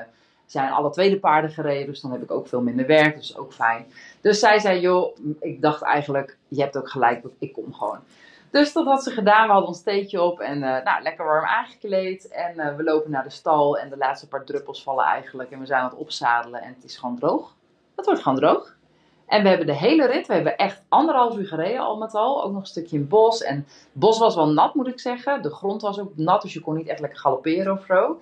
zijn 0.46 0.70
alle 0.70 0.90
tweede 0.90 1.18
paarden 1.18 1.50
gereden, 1.50 1.86
dus 1.86 2.00
dan 2.00 2.12
heb 2.12 2.22
ik 2.22 2.30
ook 2.30 2.48
veel 2.48 2.62
minder 2.62 2.86
werk, 2.86 3.16
dus 3.16 3.36
ook 3.36 3.52
fijn. 3.52 3.86
Dus 4.20 4.38
zij 4.38 4.58
zei, 4.58 4.80
joh, 4.80 5.16
ik 5.40 5.62
dacht 5.62 5.82
eigenlijk, 5.82 6.36
je 6.48 6.60
hebt 6.60 6.76
ook 6.76 6.90
gelijk, 6.90 7.24
ik 7.38 7.52
kom 7.52 7.74
gewoon. 7.74 7.98
Dus 8.50 8.72
dat 8.72 8.84
had 8.84 9.02
ze 9.02 9.10
gedaan. 9.10 9.46
We 9.46 9.52
hadden 9.52 9.68
ons 9.68 9.82
theetje 9.82 10.22
op 10.22 10.40
en 10.40 10.56
uh, 10.56 10.82
nou, 10.84 11.02
lekker 11.02 11.24
warm 11.24 11.44
aangekleed. 11.44 12.28
En 12.28 12.54
uh, 12.56 12.76
we 12.76 12.82
lopen 12.82 13.10
naar 13.10 13.22
de 13.22 13.30
stal 13.30 13.78
en 13.78 13.88
de 13.88 13.96
laatste 13.96 14.28
paar 14.28 14.44
druppels 14.44 14.82
vallen 14.82 15.04
eigenlijk. 15.04 15.50
En 15.50 15.58
we 15.58 15.66
zijn 15.66 15.80
aan 15.80 15.88
het 15.88 15.98
opzadelen 15.98 16.62
en 16.62 16.74
het 16.74 16.84
is 16.84 16.96
gewoon 16.96 17.18
droog. 17.18 17.54
Het 17.96 18.06
wordt 18.06 18.22
gewoon 18.22 18.38
droog. 18.38 18.74
En 19.26 19.42
we 19.42 19.48
hebben 19.48 19.66
de 19.66 19.74
hele 19.74 20.06
rit, 20.06 20.26
we 20.26 20.34
hebben 20.34 20.56
echt 20.56 20.82
anderhalf 20.88 21.36
uur 21.36 21.46
gereden 21.46 21.80
al 21.80 21.96
met 21.96 22.14
al. 22.14 22.44
Ook 22.44 22.52
nog 22.52 22.60
een 22.60 22.66
stukje 22.66 22.96
in 22.96 23.08
bos. 23.08 23.42
En 23.42 23.56
het 23.56 23.88
bos 23.92 24.18
was 24.18 24.34
wel 24.34 24.48
nat 24.48 24.74
moet 24.74 24.86
ik 24.86 25.00
zeggen. 25.00 25.42
De 25.42 25.50
grond 25.50 25.82
was 25.82 25.98
ook 25.98 26.16
nat, 26.16 26.42
dus 26.42 26.52
je 26.52 26.60
kon 26.60 26.74
niet 26.74 26.86
echt 26.86 27.00
lekker 27.00 27.18
galopperen 27.18 27.72
of 27.72 27.84
zo. 27.84 28.20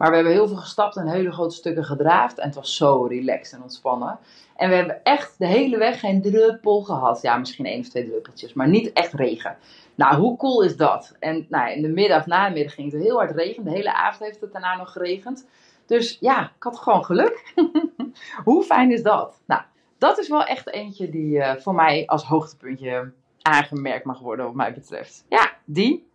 Maar 0.00 0.08
we 0.08 0.14
hebben 0.14 0.32
heel 0.32 0.48
veel 0.48 0.56
gestapt 0.56 0.96
en 0.96 1.08
hele 1.08 1.32
grote 1.32 1.54
stukken 1.54 1.84
gedraafd. 1.84 2.38
En 2.38 2.46
het 2.46 2.54
was 2.54 2.76
zo 2.76 3.02
relaxed 3.02 3.52
en 3.52 3.62
ontspannen. 3.62 4.18
En 4.56 4.68
we 4.68 4.74
hebben 4.74 5.04
echt 5.04 5.34
de 5.38 5.46
hele 5.46 5.78
weg 5.78 6.00
geen 6.00 6.22
druppel 6.22 6.80
gehad. 6.80 7.22
Ja, 7.22 7.36
misschien 7.36 7.66
één 7.66 7.80
of 7.80 7.88
twee 7.88 8.08
druppeltjes, 8.08 8.52
maar 8.52 8.68
niet 8.68 8.92
echt 8.92 9.12
regen. 9.12 9.56
Nou, 9.94 10.16
hoe 10.16 10.36
cool 10.36 10.62
is 10.62 10.76
dat? 10.76 11.16
En 11.18 11.46
nou, 11.48 11.70
in 11.70 11.82
de 11.82 11.88
middag, 11.88 12.26
na 12.26 12.48
de 12.48 12.54
middag 12.54 12.74
ging 12.74 12.92
het 12.92 13.02
heel 13.02 13.16
hard 13.16 13.36
regenen. 13.36 13.64
De 13.64 13.76
hele 13.76 13.94
avond 13.94 14.24
heeft 14.24 14.40
het 14.40 14.52
daarna 14.52 14.76
nog 14.76 14.92
geregend. 14.92 15.46
Dus 15.86 16.16
ja, 16.20 16.42
ik 16.56 16.62
had 16.62 16.78
gewoon 16.78 17.04
geluk. 17.04 17.52
hoe 18.44 18.62
fijn 18.62 18.92
is 18.92 19.02
dat? 19.02 19.40
Nou, 19.46 19.62
dat 19.98 20.18
is 20.18 20.28
wel 20.28 20.44
echt 20.44 20.72
eentje 20.72 21.10
die 21.10 21.36
uh, 21.36 21.56
voor 21.56 21.74
mij 21.74 22.06
als 22.06 22.24
hoogtepuntje 22.24 23.12
aangemerkt 23.42 24.04
mag 24.04 24.20
worden, 24.20 24.44
wat 24.44 24.54
mij 24.54 24.72
betreft. 24.72 25.24
Ja, 25.28 25.52
die. 25.64 26.08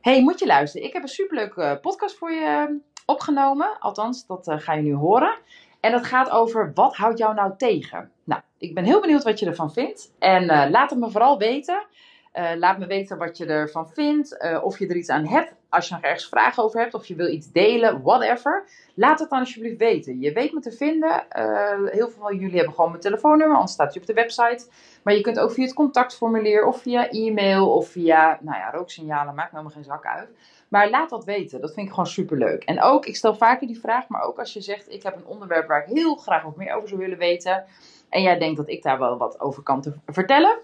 hey, 0.00 0.22
moet 0.22 0.38
je 0.38 0.46
luisteren. 0.46 0.86
Ik 0.86 0.92
heb 0.92 1.02
een 1.02 1.08
superleuke 1.08 1.78
podcast 1.82 2.16
voor 2.16 2.32
je 2.32 2.80
opgenomen. 3.10 3.78
Althans, 3.78 4.26
dat 4.26 4.48
uh, 4.48 4.58
ga 4.58 4.72
je 4.72 4.82
nu 4.82 4.94
horen. 4.94 5.38
En 5.80 5.92
dat 5.92 6.06
gaat 6.06 6.30
over 6.30 6.70
wat 6.74 6.96
houdt 6.96 7.18
jou 7.18 7.34
nou 7.34 7.52
tegen? 7.56 8.10
Nou, 8.24 8.40
ik 8.58 8.74
ben 8.74 8.84
heel 8.84 9.00
benieuwd 9.00 9.22
wat 9.22 9.38
je 9.38 9.46
ervan 9.46 9.72
vindt. 9.72 10.12
En 10.18 10.42
uh, 10.42 10.66
laat 10.70 10.90
het 10.90 10.98
me 10.98 11.10
vooral 11.10 11.38
weten. 11.38 11.86
Eh, 12.32 12.50
laat 12.56 12.78
me 12.78 12.86
weten 12.86 13.18
wat 13.18 13.36
je 13.36 13.46
ervan 13.46 13.88
vindt. 13.88 14.38
eh, 14.38 14.64
of 14.64 14.78
je 14.78 14.86
er 14.86 14.96
iets 14.96 15.08
aan 15.08 15.26
hebt. 15.26 15.54
Als 15.68 15.88
je 15.88 15.94
nog 15.94 16.02
ergens 16.02 16.28
vragen 16.28 16.62
over 16.62 16.80
hebt. 16.80 16.94
Of 16.94 17.06
je 17.06 17.14
wil 17.14 17.28
iets 17.28 17.52
delen. 17.52 18.02
Whatever. 18.02 18.68
Laat 18.94 19.18
het 19.18 19.30
dan 19.30 19.38
alsjeblieft 19.38 19.78
weten. 19.78 20.20
Je 20.20 20.32
weet 20.32 20.52
me 20.52 20.60
te 20.60 20.72
vinden. 20.72 21.28
Eh, 21.30 21.44
heel 21.84 22.08
veel 22.08 22.20
van 22.20 22.36
jullie 22.36 22.56
hebben 22.56 22.74
gewoon 22.74 22.90
mijn 22.90 23.02
telefoonnummer. 23.02 23.56
Anders 23.56 23.72
staat 23.74 23.92
hij 23.92 24.00
op 24.00 24.06
de 24.06 24.14
website. 24.14 24.68
Maar 25.02 25.14
je 25.14 25.20
kunt 25.20 25.38
ook 25.38 25.52
via 25.52 25.64
het 25.64 25.74
contactformulier. 25.74 26.64
Of 26.66 26.82
via 26.82 27.08
e-mail. 27.08 27.70
Of 27.74 27.88
via, 27.88 28.38
nou 28.40 28.58
ja, 28.58 28.70
rooksignalen. 28.70 29.34
Maakt 29.34 29.52
me 29.52 29.58
helemaal 29.58 29.82
geen 29.82 29.92
zak 29.92 30.06
uit. 30.06 30.28
Maar 30.70 30.90
laat 30.90 31.10
dat 31.10 31.24
weten. 31.24 31.60
Dat 31.60 31.72
vind 31.74 31.86
ik 31.86 31.92
gewoon 31.92 32.06
super 32.06 32.38
leuk. 32.38 32.64
En 32.64 32.82
ook, 32.82 33.06
ik 33.06 33.16
stel 33.16 33.34
vaker 33.34 33.66
die 33.66 33.80
vraag. 33.80 34.08
Maar 34.08 34.22
ook 34.22 34.38
als 34.38 34.52
je 34.52 34.60
zegt, 34.60 34.90
ik 34.90 35.02
heb 35.02 35.16
een 35.16 35.26
onderwerp 35.26 35.68
waar 35.68 35.82
ik 35.86 35.96
heel 35.96 36.14
graag 36.14 36.42
wat 36.42 36.56
meer 36.56 36.74
over 36.74 36.88
zou 36.88 37.00
willen 37.00 37.18
weten. 37.18 37.64
En 38.08 38.22
jij 38.22 38.38
denkt 38.38 38.56
dat 38.56 38.68
ik 38.68 38.82
daar 38.82 38.98
wel 38.98 39.18
wat 39.18 39.40
over 39.40 39.62
kan 39.62 39.80
te 39.80 39.92
vertellen. 40.06 40.58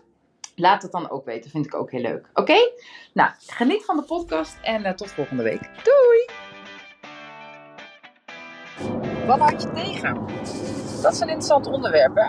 Laat 0.54 0.82
het 0.82 0.92
dan 0.92 1.10
ook 1.10 1.25
weten, 1.25 1.50
vind 1.50 1.66
ik 1.66 1.75
ook 1.75 1.90
heel 1.90 2.00
leuk. 2.00 2.28
Oké? 2.34 2.70
Nou, 3.12 3.30
geniet 3.38 3.84
van 3.84 3.96
de 3.96 4.02
podcast 4.02 4.58
en 4.62 4.84
eh, 4.84 4.92
tot 4.92 5.10
volgende 5.10 5.42
week. 5.42 5.70
Doei! 5.84 6.28
Wat 9.26 9.38
houd 9.38 9.62
je 9.62 9.70
tegen? 9.72 10.14
Dat 11.02 11.12
is 11.12 11.20
een 11.20 11.28
interessant 11.28 11.66
onderwerp, 11.66 12.14
hè? 12.14 12.28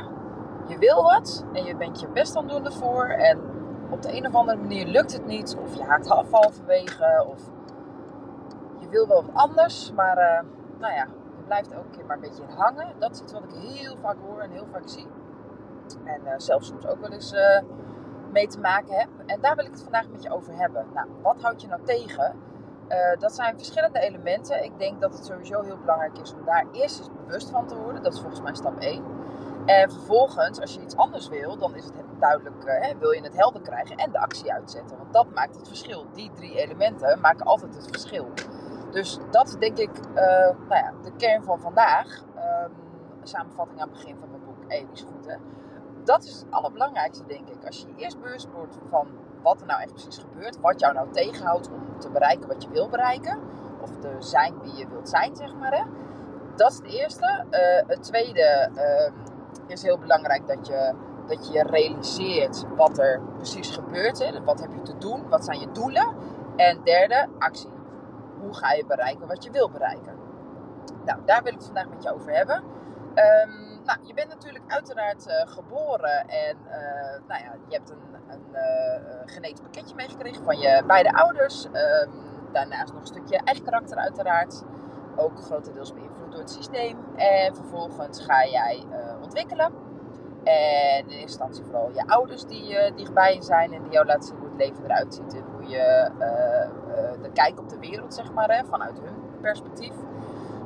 Je 0.74 0.78
wil 0.80 1.04
wat 1.04 1.46
en 1.54 1.64
je 1.64 1.76
bent 1.76 2.00
je 2.00 2.08
best 2.08 2.36
aan 2.36 2.48
doen 2.48 2.66
ervoor. 2.66 3.06
En 3.06 3.57
op 3.90 4.02
de 4.02 4.18
een 4.18 4.28
of 4.28 4.36
andere 4.36 4.58
manier 4.58 4.86
lukt 4.86 5.14
het 5.14 5.26
niet. 5.26 5.58
Of 5.64 5.76
je 5.76 5.84
haakt 5.84 6.10
af 6.10 6.32
halverwege. 6.32 7.26
Of 7.28 7.42
je 8.80 8.90
wil 8.90 9.08
wel 9.08 9.26
wat 9.26 9.36
anders. 9.36 9.92
Maar 9.92 10.18
uh, 10.18 10.50
nou 10.80 10.94
ja, 10.94 11.08
je 11.38 11.44
blijft 11.46 11.72
elke 11.72 11.90
keer 11.90 12.06
maar 12.06 12.16
een 12.16 12.22
beetje 12.22 12.44
hangen. 12.56 12.94
Dat 13.00 13.12
is 13.12 13.22
iets 13.22 13.34
wat 13.34 13.44
ik 13.44 13.52
heel 13.52 13.98
vaak 14.02 14.18
hoor 14.28 14.40
en 14.40 14.52
heel 14.52 14.68
vaak 14.72 14.90
zie. 14.90 15.08
En 16.04 16.22
uh, 16.26 16.34
zelfs 16.38 16.68
soms 16.68 16.88
ook 16.88 17.00
wel 17.00 17.12
eens 17.12 17.34
uh, 17.34 17.62
mee 18.32 18.48
te 18.48 18.60
maken 18.60 18.96
heb. 18.96 19.10
En 19.26 19.42
daar 19.42 19.56
wil 19.56 19.66
ik 19.66 19.72
het 19.72 19.82
vandaag 19.82 20.10
met 20.10 20.24
je 20.24 20.30
over 20.30 20.58
hebben. 20.58 20.86
Nou, 20.94 21.08
wat 21.22 21.42
houd 21.42 21.62
je 21.62 21.68
nou 21.68 21.82
tegen? 21.84 22.46
Dat 23.20 23.36
zijn 23.36 23.58
verschillende 23.58 24.00
elementen. 24.00 24.64
Ik 24.64 24.80
denk 24.80 25.02
dat 25.02 25.14
het 25.14 25.26
sowieso 25.26 25.62
heel 25.62 25.78
belangrijk 25.78 26.18
is 26.18 26.34
om 26.34 26.46
daar 26.46 26.66
eerst 26.72 27.00
eens 27.00 27.10
bewust 27.26 27.50
van 27.50 27.68
te 27.68 27.76
worden. 27.76 28.04
Dat 28.04 28.14
is 28.14 28.20
volgens 28.20 28.42
mij 28.42 28.56
stap 28.56 28.80
1. 28.80 29.04
En 29.68 29.92
vervolgens, 29.92 30.60
als 30.60 30.74
je 30.74 30.82
iets 30.82 30.96
anders 30.96 31.28
wil, 31.28 31.58
dan 31.58 31.76
is 31.76 31.86
het 31.86 31.94
duidelijk, 32.20 32.56
hè, 32.66 32.98
wil 32.98 33.12
je 33.12 33.22
het 33.22 33.36
helder 33.36 33.62
krijgen 33.62 33.96
en 33.96 34.12
de 34.12 34.20
actie 34.20 34.54
uitzetten. 34.54 34.98
Want 34.98 35.14
dat 35.14 35.34
maakt 35.34 35.56
het 35.56 35.68
verschil. 35.68 36.06
Die 36.14 36.32
drie 36.34 36.56
elementen 36.56 37.20
maken 37.20 37.46
altijd 37.46 37.76
het 37.76 37.88
verschil. 37.88 38.28
Dus 38.92 39.20
dat 39.32 39.48
is 39.48 39.56
denk 39.56 39.78
ik 39.78 39.98
uh, 39.98 40.16
nou 40.68 40.76
ja, 40.76 40.94
de 41.04 41.12
kern 41.18 41.44
van 41.44 41.60
vandaag. 41.60 42.24
Um, 42.66 42.72
samenvatting 43.24 43.82
aan 43.82 43.90
het 43.90 43.98
begin 43.98 44.18
van 44.20 44.30
mijn 44.30 44.44
boek. 44.46 44.70
Die 44.70 44.88
is 44.94 45.02
goed 45.02 45.26
hè. 45.26 45.36
Dat 46.04 46.24
is 46.24 46.40
het 46.40 46.46
allerbelangrijkste 46.50 47.26
denk 47.26 47.50
ik. 47.50 47.66
Als 47.66 47.80
je 47.80 47.88
eerst 47.96 48.22
bewust 48.22 48.52
wordt 48.52 48.78
van 48.90 49.08
wat 49.42 49.62
er 49.62 49.68
nou 49.68 49.82
echt 49.82 49.94
precies 49.94 50.18
gebeurt. 50.18 50.60
Wat 50.60 50.80
jou 50.80 50.94
nou 50.94 51.12
tegenhoudt 51.12 51.72
om 51.72 52.00
te 52.00 52.10
bereiken 52.10 52.48
wat 52.48 52.64
je 52.64 52.70
wil 52.70 52.90
bereiken. 52.90 53.40
Of 53.82 53.90
te 54.00 54.16
zijn 54.20 54.60
wie 54.62 54.76
je 54.76 54.88
wilt 54.88 55.10
zijn, 55.10 55.36
zeg 55.36 55.56
maar. 55.56 55.74
Hè. 55.74 55.84
Dat 56.56 56.72
is 56.72 56.78
het 56.78 56.86
eerste. 56.86 57.46
Uh, 57.52 57.90
het 57.90 58.04
tweede 58.04 58.70
uh, 58.76 59.36
is 59.72 59.82
heel 59.82 59.98
belangrijk 59.98 60.48
dat 60.48 60.68
je, 60.68 60.94
dat 61.28 61.52
je 61.52 61.64
realiseert 61.64 62.66
wat 62.76 62.98
er 62.98 63.22
precies 63.36 63.70
gebeurt. 63.70 64.20
Hè. 64.20 64.44
Wat 64.44 64.60
heb 64.60 64.74
je 64.74 64.82
te 64.82 64.98
doen? 64.98 65.30
Wat 65.30 65.46
zijn 65.46 65.60
je 65.60 65.72
doelen? 65.72 66.16
En 66.56 66.84
derde, 66.84 67.28
actie. 67.40 67.70
Hoe 68.40 68.54
ga 68.54 68.72
je 68.72 68.86
bereiken 68.86 69.28
wat 69.28 69.44
je 69.44 69.52
wil 69.52 69.70
bereiken? 69.70 70.16
Nou, 71.06 71.20
daar 71.26 71.44
wil 71.44 71.52
ik 71.52 71.58
het 71.58 71.66
vandaag 71.66 71.90
met 71.90 72.04
je 72.04 72.14
over 72.14 72.32
hebben. 72.32 72.56
Um, 72.56 73.82
nou, 73.84 74.00
je 74.04 74.14
bent 74.14 74.30
natuurlijk 74.30 74.64
uiteraard 74.68 75.28
uh, 75.28 75.54
geboren 75.54 76.28
en 76.28 76.58
uh, 76.66 77.28
nou 77.28 77.44
ja, 77.44 77.54
je 77.68 77.76
hebt 77.76 77.90
een, 77.90 78.16
een 78.28 78.46
uh, 78.54 79.22
genetisch 79.26 79.60
pakketje 79.62 79.96
meegekregen 79.96 80.44
van 80.44 80.60
je 80.60 80.84
beide 80.88 81.14
ouders. 81.14 81.66
Um, 81.66 82.28
daarnaast 82.52 82.94
nog 82.94 83.02
een 83.02 83.08
stukje 83.08 83.38
eigen 83.44 83.64
karakter 83.64 83.98
uiteraard. 83.98 84.64
Ook 85.18 85.42
grotendeels 85.42 85.94
beïnvloed 85.94 86.32
door 86.32 86.40
het 86.40 86.52
systeem. 86.52 86.98
En 87.16 87.56
vervolgens 87.56 88.22
ga 88.22 88.46
jij 88.46 88.84
ontwikkelen. 89.22 89.72
En 90.44 91.00
in 91.00 91.06
eerste 91.06 91.22
instantie 91.22 91.64
vooral 91.64 91.92
je 91.94 92.08
ouders 92.08 92.46
die 92.46 92.94
dichtbij 92.96 93.36
je 93.36 93.42
zijn 93.42 93.74
en 93.74 93.84
die 93.84 93.92
jou 93.92 94.06
laten 94.06 94.24
zien 94.24 94.38
hoe 94.38 94.48
het 94.48 94.58
leven 94.58 94.84
eruit 94.84 95.14
ziet. 95.14 95.34
En 95.34 95.44
hoe 95.54 95.68
je 95.68 96.12
de 97.22 97.30
kijk 97.34 97.60
op 97.60 97.70
de 97.70 97.80
wereld, 97.80 98.14
zeg 98.14 98.34
maar, 98.34 98.50
hè, 98.50 98.66
vanuit 98.66 99.00
hun 99.00 99.42
perspectief. 99.42 99.94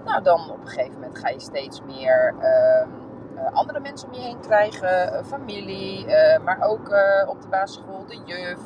Nou, 0.06 0.24
dan 0.24 0.50
op 0.50 0.60
een 0.62 0.68
gegeven 0.68 0.94
moment 0.94 1.18
ga 1.18 1.30
je 1.30 1.40
steeds 1.40 1.82
meer 1.82 2.34
uh, 2.40 2.88
uh, 3.36 3.54
andere 3.54 3.80
mensen 3.80 4.08
om 4.08 4.14
je 4.14 4.22
heen 4.22 4.40
krijgen. 4.40 5.14
Uh, 5.14 5.24
familie, 5.24 6.06
maar 6.44 6.62
ook 6.62 6.94
op 7.28 7.42
de 7.42 7.48
basisschool 7.50 8.06
de 8.06 8.20
juf, 8.26 8.60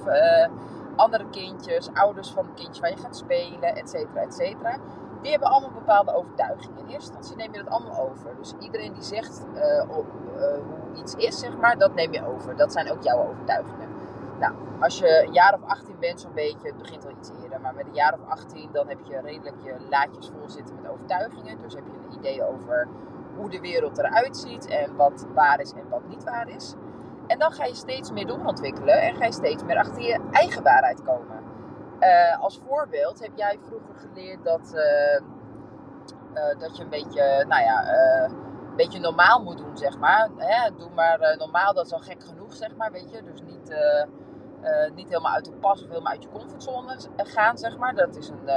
andere 0.96 1.30
kindjes, 1.30 1.90
ouders 1.94 2.32
van 2.32 2.46
de 2.46 2.54
kindjes 2.54 2.80
waar 2.80 2.90
je 2.90 2.98
gaat 2.98 3.18
spelen, 3.18 3.76
et 3.76 3.90
cetera, 3.90 4.22
et 4.22 4.34
cetera. 4.34 4.78
Die 5.26 5.34
hebben 5.34 5.52
allemaal 5.52 5.72
bepaalde 5.72 6.16
overtuigingen. 6.16 6.80
In 6.80 6.88
eerste 6.88 7.16
instantie 7.16 7.36
neem 7.36 7.54
je 7.54 7.64
dat 7.64 7.74
allemaal 7.74 8.00
over. 8.00 8.36
Dus 8.38 8.54
iedereen 8.60 8.94
die 8.94 9.04
zegt 9.04 9.46
op, 9.88 10.06
hoe 10.36 10.96
iets 10.96 11.16
is, 11.16 11.40
zeg 11.40 11.58
maar, 11.58 11.78
dat 11.78 11.94
neem 11.94 12.14
je 12.14 12.28
over. 12.28 12.56
Dat 12.56 12.72
zijn 12.72 12.92
ook 12.92 13.04
jouw 13.04 13.28
overtuigingen. 13.28 13.90
Nou, 14.40 14.54
als 14.80 14.98
je 14.98 15.24
een 15.26 15.34
jaar 15.34 15.54
of 15.54 15.70
18 15.70 15.96
bent, 16.00 16.22
zo'n 16.22 16.34
beetje, 16.34 16.68
het 16.68 16.78
begint 16.78 17.06
al 17.06 17.12
iets 17.20 17.32
eerder, 17.44 17.62
maar 17.62 17.74
met 17.76 17.86
een 17.86 17.94
jaar 17.94 18.14
of 18.14 18.20
18, 18.30 18.70
dan 18.72 18.88
heb 18.88 18.98
je 19.04 19.20
redelijk 19.20 19.56
je 19.64 19.76
laadjes 19.90 20.32
vol 20.38 20.50
zitten 20.50 20.76
met 20.82 20.92
overtuigingen. 20.92 21.58
Dus 21.62 21.74
heb 21.74 21.84
je 21.86 21.92
een 21.92 22.20
idee 22.20 22.44
over 22.48 22.88
hoe 23.38 23.50
de 23.50 23.60
wereld 23.60 23.98
eruit 23.98 24.38
ziet 24.38 24.68
en 24.68 24.96
wat 24.96 25.26
waar 25.34 25.60
is 25.60 25.72
en 25.72 25.90
wat 25.90 26.08
niet 26.08 26.24
waar 26.24 26.50
is. 26.50 26.76
En 27.28 27.40
dan 27.40 27.52
ga 27.52 27.66
je 27.66 27.76
steeds 27.76 28.12
meer 28.12 28.28
doorontwikkelen 28.28 29.02
en 29.02 29.16
ga 29.16 29.26
je 29.26 29.32
steeds 29.32 29.64
meer 29.64 29.78
achter 29.78 30.02
je 30.02 30.20
eigen 30.32 30.64
waarheid 30.64 31.04
komen. 31.04 31.44
Uh, 32.00 32.42
als 32.42 32.62
voorbeeld 32.68 33.20
heb 33.20 33.32
jij 33.36 33.60
vroeger 33.68 33.96
geleerd 33.96 34.44
dat, 34.44 34.72
uh, 34.76 35.22
uh, 36.34 36.60
dat 36.60 36.78
je 36.78 36.84
een 36.84 36.90
beetje, 36.90 37.46
nou 37.48 37.64
ja, 37.64 37.88
een 38.26 38.76
beetje 38.76 39.00
normaal 39.00 39.44
moet 39.44 39.58
doen, 39.58 39.78
zeg 39.78 39.98
maar. 39.98 40.30
Hè? 40.38 40.76
Doe 40.78 40.90
maar 40.90 41.36
normaal, 41.38 41.74
dat 41.74 41.86
is 41.86 41.94
al 41.94 42.00
gek 42.00 42.24
genoeg, 42.24 42.54
zeg 42.54 42.76
maar, 42.76 42.92
weet 42.92 43.12
je. 43.12 43.24
Dus 43.24 43.42
niet 43.42 43.76
niet 44.96 45.08
helemaal 45.08 45.34
uit 45.34 45.46
de 45.46 45.52
pas 45.52 45.84
of 45.84 45.88
helemaal 45.88 46.12
uit 46.12 46.24
je 46.24 46.30
comfortzone 46.30 46.98
gaan, 47.18 47.58
zeg 47.58 47.78
maar. 47.78 47.96
Dat 47.96 48.16
is 48.16 48.30
een, 48.30 48.48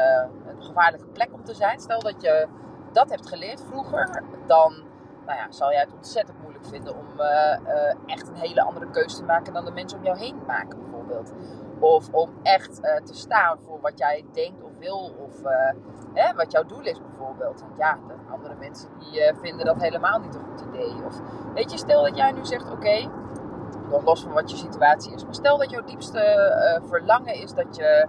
een, 0.46 0.62
gevaarlijke 0.62 1.06
plek 1.06 1.32
om 1.32 1.44
te 1.44 1.54
zijn. 1.54 1.80
Stel 1.80 2.00
dat 2.00 2.22
je 2.22 2.48
dat 2.92 3.10
hebt 3.10 3.28
geleerd 3.28 3.62
vroeger, 3.62 4.22
dan 4.46 4.82
nou 5.26 5.38
ja, 5.38 5.46
zal 5.50 5.70
jij 5.70 5.80
het 5.80 5.94
ontzettend 5.94 6.40
moeilijk 6.42 6.66
vinden 6.66 6.96
om 6.96 7.20
echt 8.06 8.28
een 8.28 8.34
hele 8.34 8.62
andere 8.62 8.90
keuze 8.90 9.16
te 9.16 9.24
maken 9.24 9.52
dan 9.52 9.64
de 9.64 9.70
mensen 9.70 9.98
om 9.98 10.04
jou 10.04 10.18
heen 10.18 10.36
maken, 10.46 10.78
bijvoorbeeld. 10.78 11.32
Of 11.78 12.08
om 12.12 12.30
echt 12.42 12.74
te 12.82 13.14
staan 13.14 13.58
voor 13.66 13.80
wat 13.80 13.98
jij 13.98 14.24
denkt 14.32 14.62
of 14.62 14.70
wil, 14.78 15.12
of 15.18 15.34
hè, 16.14 16.34
wat 16.34 16.52
jouw 16.52 16.64
doel 16.64 16.84
is, 16.84 17.00
bijvoorbeeld. 17.00 17.60
Want 17.60 17.76
ja, 17.78 17.98
de 18.06 18.14
andere 18.32 18.54
mensen 18.54 18.88
die 18.98 19.32
vinden 19.40 19.66
dat 19.66 19.80
helemaal 19.80 20.18
niet 20.18 20.34
een 20.34 20.44
goed 20.44 20.60
idee. 20.60 21.04
Of 21.06 21.20
weet 21.54 21.70
je, 21.70 21.78
stel 21.78 22.02
dat 22.02 22.16
jij 22.16 22.32
nu 22.32 22.44
zegt: 22.44 22.70
oké. 22.70 23.10
Los 24.04 24.22
van 24.22 24.32
wat 24.32 24.50
je 24.50 24.56
situatie 24.56 25.14
is. 25.14 25.24
Maar 25.24 25.34
stel 25.34 25.58
dat 25.58 25.70
jouw 25.70 25.84
diepste 25.84 26.80
verlangen 26.88 27.34
is 27.34 27.54
dat 27.54 27.76
je 27.76 28.08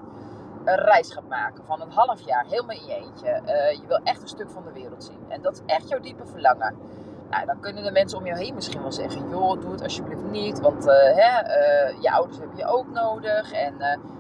een 0.66 0.76
reis 0.76 1.14
gaat 1.14 1.28
maken 1.28 1.66
van 1.66 1.82
een 1.82 1.92
half 1.92 2.22
jaar, 2.22 2.46
helemaal 2.46 2.76
in 2.76 2.86
je 2.86 2.94
eentje. 2.94 3.42
Je 3.82 3.88
wil 3.88 4.00
echt 4.04 4.22
een 4.22 4.28
stuk 4.28 4.50
van 4.50 4.64
de 4.64 4.72
wereld 4.72 5.04
zien. 5.04 5.26
En 5.28 5.42
dat 5.42 5.54
is 5.54 5.62
echt 5.66 5.90
jouw 5.90 6.00
diepe 6.00 6.26
verlangen. 6.26 6.76
Nou, 7.30 7.46
dan 7.46 7.60
kunnen 7.60 7.84
de 7.84 7.92
mensen 7.92 8.18
om 8.18 8.26
je 8.26 8.36
heen 8.36 8.54
misschien 8.56 8.82
wel 8.82 8.92
zeggen: 8.92 9.30
joh, 9.30 9.62
doe 9.62 9.72
het 9.72 9.84
alsjeblieft 9.84 10.24
niet. 10.24 10.60
Want 10.60 10.88
uh, 10.88 10.94
hè, 10.94 11.40
je 12.00 12.12
ouders 12.12 12.40
heb 12.40 12.50
je 12.56 12.66
ook 12.66 12.88
nodig. 12.88 13.52
En 13.52 13.76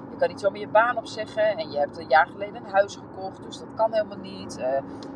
je 0.09 0.15
kan 0.17 0.27
niet 0.27 0.39
zomaar 0.39 0.59
je 0.59 0.67
baan 0.67 0.97
opzeggen. 0.97 1.57
En 1.57 1.71
je 1.71 1.77
hebt 1.77 1.97
een 1.97 2.07
jaar 2.07 2.27
geleden 2.27 2.55
een 2.55 2.71
huis 2.71 2.95
gekocht. 2.95 3.43
Dus 3.43 3.57
dat 3.57 3.67
kan 3.75 3.93
helemaal 3.93 4.17
niet. 4.17 4.57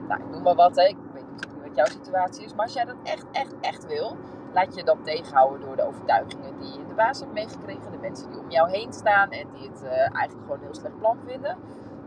nou, 0.07 0.21
ik 0.21 0.29
noem 0.29 0.43
maar 0.43 0.55
wat. 0.55 0.75
Hè. 0.75 0.83
Ik 0.83 0.97
weet 1.13 1.31
niet 1.31 1.47
wat 1.61 1.75
jouw 1.75 1.85
situatie 1.85 2.45
is. 2.45 2.53
Maar 2.53 2.65
als 2.65 2.73
jij 2.73 2.85
dat 2.85 2.95
echt, 3.03 3.25
echt, 3.31 3.53
echt 3.61 3.85
wil 3.85 4.17
laat 4.53 4.75
je 4.75 4.83
dan 4.83 5.03
tegenhouden 5.03 5.61
door 5.61 5.75
de 5.75 5.87
overtuigingen 5.87 6.57
die 6.59 6.73
je 6.73 6.79
in 6.79 6.87
de 6.87 6.93
baas 6.93 7.19
hebt 7.19 7.33
meegekregen. 7.33 7.91
De 7.91 7.97
mensen 7.97 8.29
die 8.29 8.39
om 8.39 8.49
jou 8.51 8.69
heen 8.69 8.93
staan 8.93 9.29
en 9.29 9.47
die 9.53 9.69
het 9.69 9.83
eigenlijk 9.83 10.41
gewoon 10.41 10.57
een 10.57 10.63
heel 10.63 10.75
slecht 10.75 10.97
plan 10.97 11.17
vinden. 11.25 11.57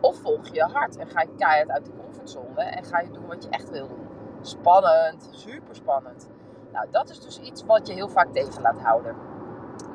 Of 0.01 0.17
volg 0.17 0.47
je 0.47 0.55
je 0.55 0.63
hart 0.63 0.97
en 0.97 1.07
ga 1.07 1.21
je 1.21 1.35
keihard 1.37 1.71
uit 1.71 1.85
de 1.85 1.93
comfortzone 2.01 2.63
en 2.63 2.85
ga 2.85 3.01
je 3.01 3.11
doen 3.11 3.27
wat 3.27 3.45
je 3.45 3.51
echt 3.51 3.71
wil 3.71 3.89
doen. 3.89 4.06
Spannend, 4.47 5.29
super 5.31 5.75
spannend. 5.75 6.29
Nou, 6.73 6.87
dat 6.91 7.11
is 7.11 7.21
dus 7.21 7.41
iets 7.41 7.65
wat 7.65 7.87
je 7.87 7.93
heel 7.93 8.09
vaak 8.09 8.33
tegen 8.33 8.63
laat 8.63 8.81
houden. 8.81 9.17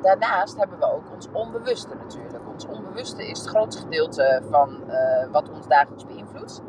Daarnaast 0.02 0.56
hebben 0.56 0.78
we 0.78 0.92
ook 0.92 1.12
ons 1.14 1.28
onbewuste 1.32 1.94
natuurlijk. 1.94 2.48
Ons 2.48 2.66
onbewuste 2.66 3.28
is 3.28 3.38
het 3.38 3.48
grootste 3.48 3.82
gedeelte 3.82 4.42
van 4.50 4.82
uh, 4.88 5.30
wat 5.30 5.50
ons 5.50 5.66
dagelijks 5.66 6.06
beïnvloedt. 6.06 6.62
98%, 6.62 6.64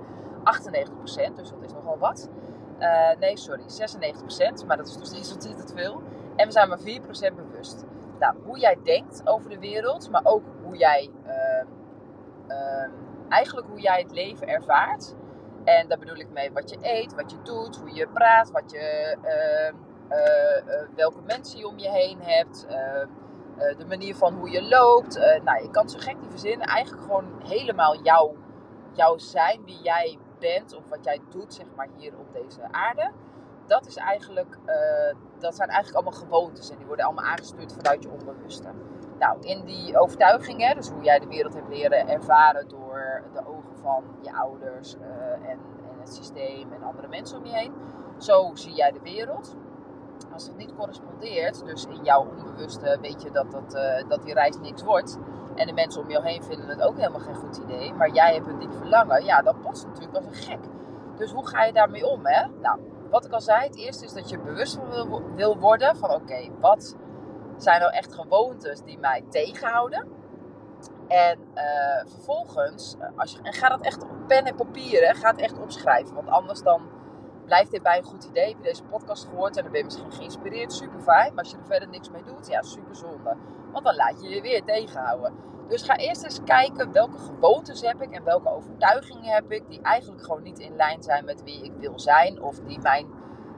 dus 1.35 1.49
dat 1.49 1.61
is 1.61 1.73
nogal 1.73 1.97
wat. 1.97 2.29
Uh, 2.79 3.09
nee, 3.19 3.37
sorry, 3.37 3.63
96%, 3.63 4.65
maar 4.67 4.77
dat 4.77 4.87
is 4.87 4.93
steeds 5.01 5.33
ontzettend 5.33 5.73
veel. 5.75 6.01
En 6.35 6.45
we 6.45 6.51
zijn 6.51 6.69
maar 6.69 6.79
4% 6.79 6.81
bewust. 7.35 7.85
Nou, 8.19 8.35
hoe 8.43 8.59
jij 8.59 8.79
denkt 8.83 9.21
over 9.27 9.49
de 9.49 9.59
wereld, 9.59 10.09
maar 10.09 10.25
ook 10.25 10.43
hoe 10.63 10.77
jij, 10.77 11.09
uh, 11.25 12.85
eigenlijk 13.29 13.67
hoe 13.67 13.79
jij 13.79 14.01
het 14.01 14.11
leven 14.11 14.47
ervaart. 14.47 15.15
En 15.63 15.87
daar 15.87 15.97
bedoel 15.99 16.15
ik 16.17 16.29
mee 16.29 16.51
wat 16.51 16.69
je 16.69 16.77
eet, 16.81 17.15
wat 17.15 17.31
je 17.31 17.41
doet, 17.43 17.75
hoe 17.75 17.93
je 17.93 18.07
praat, 18.07 18.51
wat 18.51 18.71
je, 18.71 19.17
welke 20.95 21.21
mensen 21.21 21.59
je 21.59 21.67
om 21.67 21.77
je 21.79 21.89
heen 21.89 22.21
hebt. 22.21 22.65
eh, 23.57 23.77
de 23.77 23.85
manier 23.85 24.15
van 24.15 24.33
hoe 24.33 24.49
je 24.49 24.63
loopt. 24.67 25.15
Nou, 25.43 25.63
je 25.63 25.69
kan 25.71 25.89
zo 25.89 25.97
gek 25.99 26.15
niet 26.19 26.29
verzinnen. 26.29 26.67
Eigenlijk 26.67 27.03
gewoon 27.03 27.41
helemaal 27.43 28.01
jouw, 28.01 28.35
jouw 28.91 29.17
zijn, 29.17 29.63
wie 29.65 29.81
jij 29.81 30.17
bent 30.39 30.75
of 30.75 30.83
wat 30.89 31.03
jij 31.03 31.19
doet, 31.29 31.53
zeg 31.53 31.65
maar, 31.75 31.87
hier 31.97 32.17
op 32.17 32.33
deze 32.33 32.61
aarde. 32.71 33.11
Dat, 33.67 33.85
is 33.85 33.95
eigenlijk, 33.95 34.57
dat 35.39 35.55
zijn 35.55 35.69
eigenlijk 35.69 36.05
allemaal 36.05 36.21
gewoontes 36.21 36.69
en 36.69 36.77
die 36.77 36.85
worden 36.85 37.05
allemaal 37.05 37.25
aangestuurd 37.25 37.73
vanuit 37.73 38.03
je 38.03 38.09
onbewuste. 38.09 38.69
Nou, 39.19 39.37
in 39.41 39.65
die 39.65 39.97
overtuigingen, 39.97 40.75
dus 40.75 40.89
hoe 40.89 41.03
jij 41.03 41.19
de 41.19 41.27
wereld 41.27 41.53
hebt 41.53 41.69
leren 41.69 42.07
ervaren 42.07 42.67
door 42.67 43.23
de 43.33 43.47
ogen 43.47 43.77
van 43.81 44.03
je 44.21 44.33
ouders 44.33 44.95
het 46.03 46.13
systeem 46.13 46.71
en 46.73 46.83
andere 46.83 47.07
mensen 47.07 47.37
om 47.37 47.45
je 47.45 47.53
heen, 47.53 47.73
zo 48.17 48.51
zie 48.53 48.73
jij 48.73 48.91
de 48.91 48.99
wereld 49.03 49.55
als 50.33 50.47
het 50.47 50.57
niet 50.57 50.75
correspondeert, 50.75 51.65
dus 51.65 51.85
in 51.85 52.03
jouw 52.03 52.27
onbewuste 52.37 52.97
weet 53.01 53.21
je 53.21 53.31
dat, 53.31 53.51
dat, 53.51 53.75
uh, 53.75 54.09
dat 54.09 54.23
die 54.23 54.33
reis 54.33 54.57
niks 54.57 54.83
wordt. 54.83 55.17
En 55.55 55.67
de 55.67 55.73
mensen 55.73 56.01
om 56.01 56.09
je 56.09 56.21
heen 56.21 56.43
vinden 56.43 56.67
het 56.67 56.81
ook 56.81 56.97
helemaal 56.97 57.19
geen 57.19 57.35
goed 57.35 57.57
idee. 57.57 57.93
Maar 57.93 58.09
jij 58.11 58.33
hebt 58.33 58.47
een 58.47 58.59
diep 58.59 58.73
verlangen. 58.73 59.25
Ja, 59.25 59.41
dat 59.41 59.61
botst 59.61 59.85
natuurlijk 59.85 60.15
als 60.15 60.25
een 60.25 60.33
gek. 60.33 60.59
Dus 61.17 61.31
hoe 61.31 61.47
ga 61.47 61.63
je 61.63 61.73
daarmee 61.73 62.07
om, 62.07 62.25
hè? 62.25 62.47
Nou, 62.61 62.79
wat 63.09 63.25
ik 63.25 63.31
al 63.31 63.41
zei, 63.41 63.63
het 63.63 63.77
eerste 63.77 64.05
is 64.05 64.13
dat 64.13 64.29
je 64.29 64.39
bewust 64.39 64.75
van 64.75 64.89
wil, 64.89 65.21
wil 65.35 65.59
worden. 65.59 65.95
Van 65.95 66.09
oké, 66.11 66.49
wat 66.59 66.97
zijn 67.57 67.79
nou 67.79 67.93
echt 67.93 68.13
gewoontes 68.13 68.81
die 68.81 68.99
mij 68.99 69.23
tegenhouden? 69.29 70.07
En 71.13 71.39
uh, 71.55 72.11
vervolgens, 72.11 72.95
eh, 72.99 73.07
als 73.15 73.31
je, 73.31 73.39
en 73.41 73.53
ga 73.53 73.69
dat 73.69 73.81
echt 73.81 74.03
op 74.03 74.09
pen 74.27 74.45
en 74.45 74.55
papier, 74.55 75.15
ga 75.15 75.29
het 75.29 75.39
echt 75.39 75.59
opschrijven. 75.59 76.15
Want 76.15 76.29
anders 76.29 76.61
dan 76.61 76.81
blijft 77.45 77.71
dit 77.71 77.81
bij 77.81 77.97
een 77.97 78.03
goed 78.03 78.23
idee. 78.23 78.47
Heb 78.47 78.57
je 78.57 78.63
deze 78.63 78.83
podcast 78.83 79.25
gehoord 79.25 79.57
en 79.57 79.63
dan 79.63 79.71
ben 79.71 79.79
je 79.79 79.85
misschien 79.85 80.11
geïnspireerd. 80.11 80.73
Super 80.73 81.01
fijn. 81.01 81.33
Maar 81.33 81.43
als 81.43 81.51
je 81.51 81.57
er 81.57 81.65
verder 81.65 81.89
niks 81.89 82.09
mee 82.09 82.23
doet, 82.23 82.47
ja, 82.47 82.61
super 82.61 82.95
zonde. 82.95 83.35
Want 83.71 83.85
dan 83.85 83.95
laat 83.95 84.23
je 84.23 84.29
je 84.29 84.41
weer 84.41 84.63
tegenhouden. 84.63 85.33
Dus 85.67 85.83
ga 85.83 85.95
eerst 85.95 86.23
eens 86.23 86.43
kijken 86.43 86.91
welke 86.91 87.17
gewoontes 87.17 87.81
heb 87.81 88.01
ik 88.01 88.11
en 88.11 88.23
welke 88.23 88.49
overtuigingen 88.49 89.33
heb 89.33 89.51
ik. 89.51 89.67
Die 89.67 89.81
eigenlijk 89.81 90.23
gewoon 90.23 90.43
niet 90.43 90.59
in 90.59 90.75
lijn 90.75 91.03
zijn 91.03 91.25
met 91.25 91.43
wie 91.43 91.63
ik 91.63 91.73
wil 91.79 91.99
zijn. 91.99 92.41
Of 92.41 92.59
die 92.59 92.79
mijn 92.79 93.07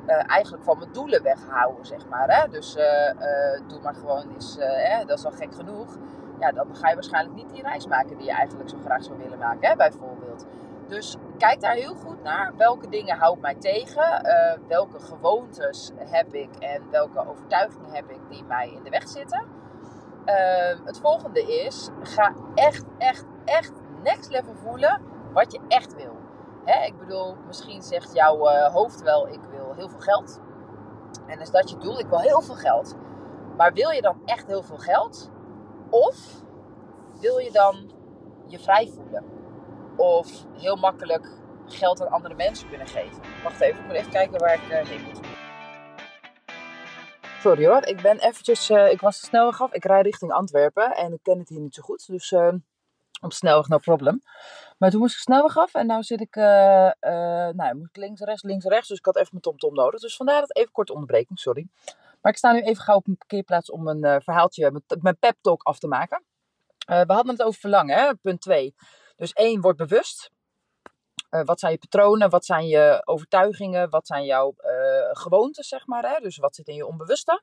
uh, 0.07 0.29
eigenlijk 0.29 0.63
van 0.63 0.77
mijn 0.77 0.91
doelen 0.91 1.23
weghouden, 1.23 1.85
zeg 1.85 2.07
maar. 2.07 2.39
Hè? 2.39 2.49
Dus 2.49 2.73
doe 3.67 3.79
maar 3.81 3.95
gewoon 3.95 4.33
eens, 4.33 4.55
hè? 4.59 5.05
dat 5.05 5.17
is 5.17 5.25
al 5.25 5.31
gek 5.31 5.55
genoeg. 5.55 5.97
Ja, 6.39 6.51
dan 6.51 6.75
ga 6.75 6.89
je 6.89 6.93
waarschijnlijk 6.93 7.35
niet 7.35 7.49
die 7.49 7.61
reis 7.61 7.87
maken 7.87 8.17
die 8.17 8.25
je 8.25 8.31
eigenlijk 8.31 8.69
zo 8.69 8.77
graag 8.83 9.03
zou 9.03 9.17
willen 9.17 9.37
maken, 9.37 9.69
hè? 9.69 9.75
bijvoorbeeld. 9.75 10.45
Dus 10.87 11.17
kijk 11.37 11.61
daar 11.61 11.73
heel 11.73 11.95
goed 11.95 12.23
naar. 12.23 12.53
Welke 12.57 12.89
dingen 12.89 13.17
houdt 13.17 13.41
mij 13.41 13.55
tegen? 13.55 14.25
Uh, 14.25 14.67
welke 14.67 14.99
gewoontes 14.99 15.91
heb 15.97 16.33
ik 16.33 16.55
en 16.55 16.81
welke 16.91 17.29
overtuigingen 17.29 17.91
heb 17.91 18.09
ik 18.09 18.19
die 18.29 18.43
mij 18.43 18.71
in 18.71 18.83
de 18.83 18.89
weg 18.89 19.07
zitten? 19.07 19.43
Uh, 20.25 20.85
het 20.85 20.99
volgende 20.99 21.41
is, 21.41 21.89
ga 22.01 22.33
echt, 22.55 22.85
echt, 22.97 23.25
echt 23.45 23.73
next 24.03 24.31
level 24.31 24.55
voelen 24.55 25.01
wat 25.33 25.51
je 25.51 25.59
echt 25.67 25.95
wil. 25.95 26.15
Hè, 26.65 26.85
ik 26.85 26.97
bedoel, 26.97 27.35
misschien 27.47 27.81
zegt 27.81 28.13
jouw 28.13 28.49
uh, 28.49 28.73
hoofd 28.73 29.01
wel, 29.01 29.27
ik 29.27 29.39
wil 29.51 29.73
heel 29.73 29.89
veel 29.89 29.99
geld. 29.99 30.41
En 31.27 31.39
is 31.39 31.51
dat 31.51 31.69
je 31.69 31.77
doel? 31.77 31.99
Ik 31.99 32.07
wil 32.07 32.19
heel 32.19 32.41
veel 32.41 32.55
geld. 32.55 32.95
Maar 33.57 33.73
wil 33.73 33.89
je 33.89 34.01
dan 34.01 34.21
echt 34.25 34.47
heel 34.47 34.63
veel 34.63 34.77
geld? 34.77 35.31
Of 35.95 36.43
wil 37.19 37.37
je 37.37 37.51
dan 37.51 37.91
je 38.47 38.59
vrij 38.59 38.87
voelen? 38.87 39.23
Of 39.97 40.45
heel 40.53 40.75
makkelijk 40.75 41.27
geld 41.65 42.01
aan 42.01 42.07
andere 42.07 42.33
mensen 42.33 42.69
kunnen 42.69 42.87
geven. 42.87 43.21
Wacht 43.43 43.61
even, 43.61 43.79
ik 43.79 43.85
moet 43.85 43.95
even 43.95 44.11
kijken 44.11 44.39
waar 44.39 44.53
ik 44.53 44.69
uh, 44.69 44.89
heen 44.89 45.03
moet. 45.03 45.19
Sorry 47.39 47.65
hoor, 47.67 47.85
ik 47.85 48.01
ben 48.01 48.19
eventjes, 48.19 48.69
uh, 48.69 48.91
ik 48.91 49.01
was 49.01 49.19
de 49.19 49.25
snelweg 49.25 49.61
af. 49.61 49.73
Ik 49.73 49.85
rij 49.85 50.01
richting 50.01 50.31
Antwerpen 50.31 50.95
en 50.95 51.13
ik 51.13 51.19
ken 51.23 51.39
het 51.39 51.49
hier 51.49 51.59
niet 51.59 51.75
zo 51.75 51.81
goed. 51.81 52.07
Dus 52.07 52.31
uh, 52.31 52.53
op 53.21 53.33
snelweg 53.33 53.67
no 53.67 53.77
problem. 53.77 54.21
Maar 54.77 54.89
toen 54.89 54.99
moest 54.99 55.15
ik 55.15 55.21
snelweg 55.21 55.57
af 55.57 55.73
en 55.73 55.87
nu 55.87 56.03
zit 56.03 56.21
ik, 56.21 56.35
nou 56.35 57.75
moet 57.75 57.89
ik 57.89 57.95
links, 57.95 58.21
rechts, 58.21 58.43
links, 58.43 58.65
rechts. 58.65 58.87
Dus 58.87 58.97
ik 58.97 59.05
had 59.05 59.15
even 59.15 59.29
mijn 59.31 59.41
tomtom 59.43 59.69
-tom 59.69 59.83
nodig. 59.83 59.99
Dus 59.99 60.15
vandaar 60.15 60.39
dat 60.39 60.55
even 60.55 60.71
korte 60.71 60.93
onderbreking, 60.93 61.39
sorry. 61.39 61.67
Maar 62.25 62.33
ik 62.33 62.39
sta 62.39 62.51
nu 62.51 62.61
even 62.61 62.83
gauw 62.83 62.95
op 62.95 63.07
een 63.07 63.17
parkeerplaats 63.17 63.71
om 63.71 63.87
een 63.87 64.21
verhaaltje, 64.21 64.71
met 64.71 65.01
mijn 65.01 65.17
pep 65.17 65.37
talk 65.41 65.63
af 65.63 65.79
te 65.79 65.87
maken. 65.87 66.23
we 66.85 67.05
hadden 67.07 67.29
het 67.29 67.43
over 67.43 67.59
verlangen, 67.59 67.97
hè? 67.97 68.15
punt 68.15 68.41
2. 68.41 68.75
Dus 69.15 69.33
één, 69.33 69.61
word 69.61 69.77
bewust. 69.77 70.31
Uh, 71.31 71.41
wat 71.43 71.59
zijn 71.59 71.71
je 71.71 71.77
patronen? 71.77 72.29
Wat 72.29 72.45
zijn 72.45 72.67
je 72.67 73.01
overtuigingen? 73.03 73.89
Wat 73.89 74.07
zijn 74.07 74.25
jouw 74.25 74.53
gewoontes, 75.11 75.67
zeg 75.67 75.87
maar? 75.87 76.03
Hè? 76.09 76.19
Dus 76.19 76.37
wat 76.37 76.55
zit 76.55 76.67
in 76.67 76.75
je 76.75 76.85
onbewuste? 76.85 77.41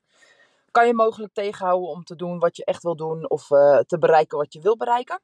Kan 0.70 0.87
je 0.87 0.94
mogelijk 0.94 1.33
tegenhouden 1.33 1.88
om 1.88 2.04
te 2.04 2.16
doen 2.16 2.38
wat 2.38 2.56
je 2.56 2.64
echt 2.64 2.83
wil 2.83 2.96
doen 2.96 3.30
of 3.30 3.46
te 3.87 3.96
bereiken 3.98 4.38
wat 4.38 4.52
je 4.52 4.61
wil 4.61 4.76
bereiken? 4.76 5.20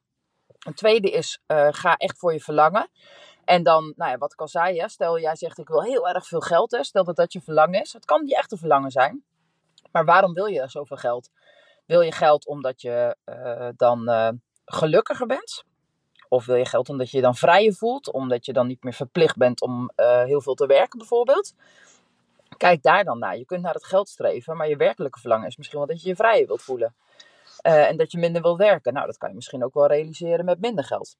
Een 0.59 0.73
tweede 0.73 1.09
is, 1.09 1.41
ga 1.69 1.95
echt 1.95 2.17
voor 2.17 2.33
je 2.33 2.39
verlangen. 2.39 2.89
En 3.45 3.63
dan, 3.63 3.93
nou 3.95 4.11
ja, 4.11 4.17
wat 4.17 4.33
ik 4.33 4.39
al 4.39 4.47
zei, 4.47 4.79
hè, 4.79 4.89
stel 4.89 5.19
jij 5.19 5.35
zegt 5.35 5.57
ik 5.57 5.67
wil 5.67 5.83
heel 5.83 6.07
erg 6.07 6.27
veel 6.27 6.41
geld. 6.41 6.71
Hè, 6.71 6.83
stel 6.83 7.03
dat 7.03 7.15
dat 7.15 7.33
je 7.33 7.41
verlangen 7.41 7.81
is. 7.81 7.93
Het 7.93 8.05
kan 8.05 8.25
die 8.25 8.35
echte 8.35 8.57
verlangen 8.57 8.91
zijn. 8.91 9.23
Maar 9.91 10.05
waarom 10.05 10.33
wil 10.33 10.45
je 10.45 10.67
zoveel 10.67 10.97
geld? 10.97 11.29
Wil 11.85 12.01
je 12.01 12.11
geld 12.11 12.47
omdat 12.47 12.81
je 12.81 13.15
dan 13.75 14.09
gelukkiger 14.65 15.27
bent? 15.27 15.63
Of 16.27 16.45
wil 16.45 16.55
je 16.55 16.65
geld 16.65 16.89
omdat 16.89 17.11
je 17.11 17.17
je 17.17 17.23
dan 17.23 17.35
vrijer 17.35 17.73
voelt, 17.73 18.11
omdat 18.11 18.45
je 18.45 18.53
dan 18.53 18.67
niet 18.67 18.83
meer 18.83 18.93
verplicht 18.93 19.37
bent 19.37 19.61
om 19.61 19.91
uh, 19.95 20.23
heel 20.23 20.41
veel 20.41 20.53
te 20.53 20.65
werken 20.65 20.97
bijvoorbeeld. 20.97 21.53
Kijk 22.57 22.83
daar 22.83 23.03
dan 23.03 23.19
naar. 23.19 23.37
Je 23.37 23.45
kunt 23.45 23.61
naar 23.61 23.73
het 23.73 23.85
geld 23.85 24.09
streven, 24.09 24.57
maar 24.57 24.69
je 24.69 24.75
werkelijke 24.75 25.19
verlangen 25.19 25.47
is 25.47 25.57
misschien 25.57 25.77
wel 25.77 25.87
dat 25.87 26.01
je 26.01 26.07
je 26.07 26.15
vrijer 26.15 26.47
wilt 26.47 26.61
voelen. 26.61 26.93
En 27.61 27.97
dat 27.97 28.11
je 28.11 28.17
minder 28.17 28.41
wil 28.41 28.57
werken. 28.57 28.93
Nou, 28.93 29.05
dat 29.05 29.17
kan 29.17 29.29
je 29.29 29.35
misschien 29.35 29.63
ook 29.63 29.73
wel 29.73 29.87
realiseren 29.87 30.45
met 30.45 30.59
minder 30.59 30.83
geld. 30.83 31.15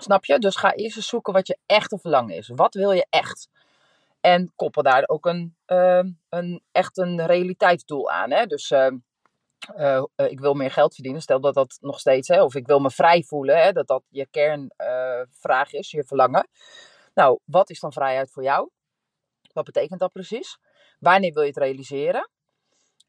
Snap 0.00 0.24
je? 0.24 0.38
Dus 0.38 0.56
ga 0.56 0.74
eerst 0.74 0.96
eens 0.96 1.08
zoeken 1.08 1.32
wat 1.32 1.46
je 1.46 1.58
echte 1.66 1.98
verlangen 1.98 2.36
is. 2.36 2.48
Wat 2.54 2.74
wil 2.74 2.92
je 2.92 3.06
echt? 3.10 3.48
En 4.22 4.52
koppel 4.56 4.82
daar 4.82 5.04
ook 5.06 5.26
een, 5.26 5.56
uh, 5.66 6.02
een 6.28 6.62
echt 6.72 6.98
een 6.98 7.26
realiteitsdoel 7.26 8.10
aan. 8.10 8.30
Hè? 8.30 8.46
Dus 8.46 8.70
uh, 8.70 10.02
ik 10.16 10.40
wil 10.40 10.54
meer 10.54 10.70
geld 10.70 10.94
verdienen, 10.94 11.22
stel 11.22 11.40
dat 11.40 11.54
dat 11.54 11.78
nog 11.80 12.00
steeds, 12.00 12.28
hè, 12.28 12.42
of 12.42 12.54
ik 12.54 12.66
wil 12.66 12.78
me 12.78 12.90
vrij 12.90 13.22
voelen, 13.22 13.62
hè, 13.62 13.72
dat 13.72 13.86
dat 13.86 14.02
je 14.08 14.26
kernvraag 14.30 15.72
uh, 15.72 15.80
is, 15.80 15.90
je 15.90 16.04
verlangen. 16.04 16.48
Nou, 17.14 17.38
wat 17.44 17.70
is 17.70 17.80
dan 17.80 17.92
vrijheid 17.92 18.30
voor 18.30 18.42
jou? 18.42 18.70
Wat 19.52 19.64
betekent 19.64 20.00
dat 20.00 20.12
precies? 20.12 20.58
Wanneer 20.98 21.32
wil 21.32 21.42
je 21.42 21.48
het 21.48 21.58
realiseren? 21.58 22.30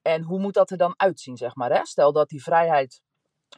En 0.01 0.23
hoe 0.23 0.39
moet 0.39 0.53
dat 0.53 0.69
er 0.69 0.77
dan 0.77 0.93
uitzien, 0.97 1.37
zeg 1.37 1.55
maar? 1.55 1.71
Hè? 1.71 1.85
Stel 1.85 2.11
dat 2.11 2.29
die 2.29 2.43
vrijheid 2.43 3.01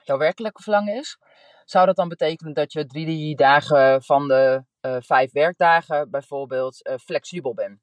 jouw 0.03 0.17
werkelijke 0.17 0.61
verlangen 0.61 0.95
is. 0.95 1.19
Zou 1.65 1.85
dat 1.85 1.95
dan 1.95 2.09
betekenen 2.09 2.53
dat 2.53 2.73
je 2.73 2.85
drie 2.85 3.35
dagen 3.35 4.03
van 4.03 4.27
de 4.27 4.63
vijf 5.00 5.32
werkdagen 5.32 6.10
bijvoorbeeld 6.10 6.98
flexibel 7.02 7.54
bent? 7.54 7.80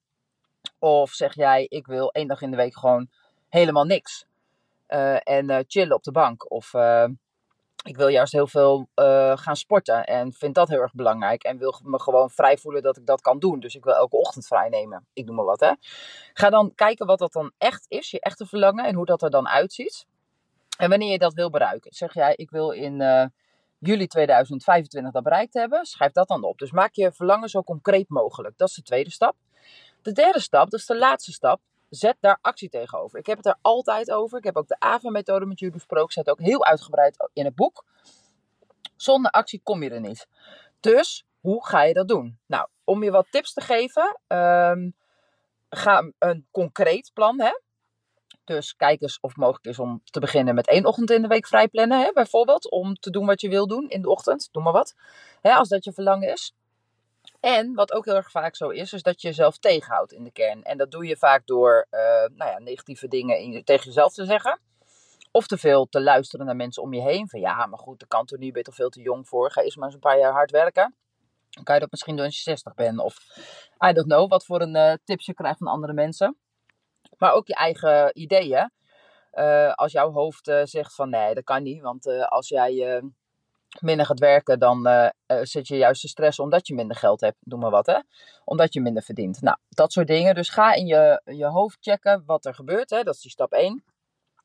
Of 0.78 1.10
zeg 1.10 1.34
jij, 1.34 1.66
ik 1.68 1.86
wil 1.86 2.10
één 2.10 2.28
dag 2.28 2.42
in 2.42 2.50
de 2.50 2.56
week 2.56 2.78
gewoon 2.78 3.08
helemaal 3.48 3.84
niks. 3.84 4.26
Uh, 4.88 5.28
en 5.28 5.64
chillen 5.66 5.96
op 5.96 6.02
de 6.02 6.12
bank. 6.12 6.50
Of 6.50 6.74
ik 7.84 7.96
wil 7.96 8.08
juist 8.08 8.32
heel 8.32 8.46
veel 8.46 8.88
gaan 9.34 9.56
sporten 9.56 10.04
en 10.04 10.32
vind 10.32 10.54
dat 10.54 10.68
heel 10.68 10.80
erg 10.80 10.94
belangrijk. 10.94 11.42
En 11.42 11.58
wil 11.58 11.80
me 11.82 12.00
gewoon 12.00 12.30
vrij 12.30 12.58
voelen 12.58 12.82
dat 12.82 12.96
ik 12.96 13.06
dat 13.06 13.20
kan 13.20 13.38
doen. 13.38 13.60
Dus 13.60 13.74
ik 13.74 13.84
wil 13.84 13.94
elke 13.94 14.16
ochtend 14.16 14.46
vrij 14.46 14.68
nemen. 14.68 15.06
Ik 15.12 15.24
noem 15.24 15.34
maar 15.34 15.44
wat 15.44 15.60
hè. 15.60 15.72
Ga 16.32 16.50
dan 16.50 16.74
kijken 16.74 17.06
wat 17.06 17.18
dat 17.18 17.32
dan 17.32 17.52
echt 17.58 17.84
is, 17.88 18.10
je 18.10 18.20
echte 18.20 18.46
verlangen 18.46 18.84
en 18.84 18.94
hoe 18.94 19.06
dat 19.06 19.22
er 19.22 19.30
dan 19.30 19.48
uitziet. 19.48 20.06
En 20.78 20.88
wanneer 20.88 21.10
je 21.10 21.18
dat 21.18 21.34
wil 21.34 21.50
bereiken. 21.50 21.92
Zeg 21.94 22.14
jij, 22.14 22.34
ik 22.36 22.50
wil 22.50 22.70
in 22.70 22.98
juli 23.82 24.06
2025 24.06 25.12
dat 25.12 25.22
bereikt 25.22 25.54
hebben. 25.54 25.84
Schrijf 25.84 26.12
dat 26.12 26.28
dan 26.28 26.44
op. 26.44 26.58
Dus 26.58 26.70
maak 26.70 26.94
je 26.94 27.12
verlangen 27.12 27.48
zo 27.48 27.62
concreet 27.62 28.08
mogelijk. 28.08 28.58
Dat 28.58 28.68
is 28.68 28.74
de 28.74 28.82
tweede 28.82 29.10
stap. 29.10 29.36
De 30.02 30.12
derde 30.12 30.40
stap, 30.40 30.70
dat 30.70 30.80
is 30.80 30.86
de 30.86 30.96
laatste 30.96 31.32
stap 31.32 31.60
zet 31.94 32.16
daar 32.20 32.38
actie 32.40 32.68
tegenover. 32.68 33.18
Ik 33.18 33.26
heb 33.26 33.36
het 33.36 33.46
er 33.46 33.56
altijd 33.60 34.10
over. 34.10 34.38
Ik 34.38 34.44
heb 34.44 34.56
ook 34.56 34.68
de 34.68 34.76
AVA-methode 34.78 35.46
met 35.46 35.58
jullie 35.58 35.74
besproken. 35.74 36.06
Ik 36.06 36.12
zet 36.12 36.30
ook 36.30 36.40
heel 36.40 36.64
uitgebreid 36.64 37.28
in 37.32 37.44
het 37.44 37.54
boek. 37.54 37.84
Zonder 38.96 39.30
actie 39.30 39.60
kom 39.62 39.82
je 39.82 39.90
er 39.90 40.00
niet. 40.00 40.26
Dus 40.80 41.26
hoe 41.40 41.66
ga 41.66 41.82
je 41.82 41.94
dat 41.94 42.08
doen? 42.08 42.38
Nou, 42.46 42.68
om 42.84 43.02
je 43.02 43.10
wat 43.10 43.26
tips 43.30 43.52
te 43.52 43.60
geven, 43.60 44.20
um, 44.28 44.94
ga 45.70 46.10
een 46.18 46.46
concreet 46.50 47.10
plan. 47.14 47.40
Hè? 47.40 47.52
Dus 48.44 48.76
kijk 48.76 49.02
eens 49.02 49.20
of 49.20 49.30
het 49.30 49.38
mogelijk 49.38 49.64
is 49.64 49.78
om 49.78 50.00
te 50.04 50.20
beginnen 50.20 50.54
met 50.54 50.68
één 50.68 50.84
ochtend 50.84 51.10
in 51.10 51.22
de 51.22 51.28
week 51.28 51.46
vrij 51.46 51.68
plannen. 51.68 52.00
Hè? 52.00 52.12
Bijvoorbeeld 52.12 52.70
om 52.70 52.94
te 52.94 53.10
doen 53.10 53.26
wat 53.26 53.40
je 53.40 53.48
wil 53.48 53.66
doen 53.66 53.88
in 53.88 54.02
de 54.02 54.10
ochtend. 54.10 54.48
Doe 54.52 54.62
maar 54.62 54.72
wat. 54.72 54.94
Hè, 55.40 55.52
als 55.52 55.68
dat 55.68 55.84
je 55.84 55.92
verlangen 55.92 56.32
is. 56.32 56.54
En 57.40 57.74
wat 57.74 57.92
ook 57.92 58.04
heel 58.04 58.14
erg 58.14 58.30
vaak 58.30 58.56
zo 58.56 58.68
is, 58.68 58.92
is 58.92 59.02
dat 59.02 59.22
je 59.22 59.28
jezelf 59.28 59.58
tegenhoudt 59.58 60.12
in 60.12 60.24
de 60.24 60.32
kern. 60.32 60.62
En 60.62 60.78
dat 60.78 60.90
doe 60.90 61.06
je 61.06 61.16
vaak 61.16 61.46
door 61.46 61.86
uh, 61.90 62.00
nou 62.36 62.50
ja, 62.50 62.58
negatieve 62.58 63.08
dingen 63.08 63.38
in, 63.38 63.64
tegen 63.64 63.84
jezelf 63.84 64.12
te 64.12 64.24
zeggen. 64.24 64.60
Of 65.30 65.46
te 65.46 65.58
veel 65.58 65.86
te 65.86 66.00
luisteren 66.00 66.46
naar 66.46 66.56
mensen 66.56 66.82
om 66.82 66.94
je 66.94 67.00
heen. 67.00 67.28
Van 67.28 67.40
ja, 67.40 67.66
maar 67.66 67.78
goed, 67.78 67.98
dat 67.98 68.08
kan 68.08 68.26
toch 68.26 68.38
niet, 68.38 68.52
ben 68.52 68.72
veel 68.72 68.88
te 68.88 69.00
jong 69.00 69.28
voor. 69.28 69.50
Ga 69.50 69.62
eerst 69.62 69.76
maar 69.76 69.86
eens 69.86 69.94
een 69.94 70.00
paar 70.00 70.18
jaar 70.18 70.32
hard 70.32 70.50
werken. 70.50 70.94
Dan 71.50 71.64
kan 71.64 71.74
je 71.74 71.80
dat 71.80 71.90
misschien 71.90 72.16
doen 72.16 72.24
als 72.24 72.36
je 72.36 72.42
60 72.42 72.74
bent. 72.74 72.98
Of 72.98 73.16
I 73.88 73.92
don't 73.92 74.06
know, 74.06 74.30
wat 74.30 74.44
voor 74.44 74.60
een 74.60 74.76
uh, 74.76 74.92
tips 75.04 75.26
je 75.26 75.34
krijgt 75.34 75.58
van 75.58 75.66
andere 75.66 75.92
mensen. 75.92 76.36
Maar 77.22 77.32
ook 77.32 77.46
je 77.46 77.54
eigen 77.54 78.18
ideeën. 78.18 78.70
Eh, 79.30 79.72
als 79.72 79.92
jouw 79.92 80.12
hoofd 80.12 80.48
eh, 80.48 80.60
zegt 80.64 80.94
van 80.94 81.10
nee, 81.10 81.34
dat 81.34 81.44
kan 81.44 81.62
niet. 81.62 81.82
Want 81.82 82.06
eh, 82.06 82.24
als 82.24 82.48
jij 82.48 83.02
minder 83.80 84.06
gaat 84.06 84.18
werken, 84.18 84.58
dan 84.58 85.10
zit 85.42 85.68
je 85.68 85.76
juist 85.76 86.00
te 86.00 86.08
stressen 86.08 86.44
omdat 86.44 86.66
je 86.66 86.74
minder 86.74 86.96
geld 86.96 87.20
hebt. 87.20 87.36
Doe 87.40 87.58
maar 87.58 87.70
wat 87.70 87.86
hè. 87.86 87.98
Omdat 88.44 88.72
je 88.72 88.80
minder 88.80 89.02
verdient. 89.02 89.40
Nou, 89.40 89.56
dat 89.68 89.92
soort 89.92 90.06
dingen. 90.06 90.34
Dus 90.34 90.48
ga 90.48 90.72
in 90.72 90.86
je, 90.86 91.22
je 91.24 91.46
hoofd 91.46 91.78
checken 91.80 92.22
wat 92.26 92.44
er 92.44 92.54
gebeurt. 92.54 92.90
Hè. 92.90 93.02
Dat 93.02 93.14
is 93.14 93.20
die 93.20 93.30
stap 93.30 93.52
1 93.52 93.84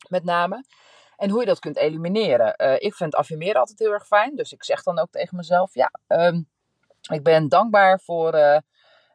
met 0.10 0.24
name. 0.24 0.64
En 1.16 1.30
hoe 1.30 1.40
je 1.40 1.46
dat 1.46 1.60
kunt 1.60 1.78
elimineren. 1.78 2.80
Ik 2.80 2.96
vind 2.96 3.16
affirmeren 3.16 3.60
altijd 3.60 3.80
heel 3.80 3.94
erg 3.94 4.08
fijn. 4.08 4.36
Dus 4.36 4.52
ik 4.52 4.64
zeg 4.64 4.84
dan 4.84 5.00
ook 5.00 5.12
tegen 5.12 5.38
mezelf: 5.38 5.74
ja, 5.74 5.92
ehm, 6.08 6.42
ik 7.12 7.24
ben 7.24 7.48
dankbaar 7.48 8.00
voor 8.00 8.62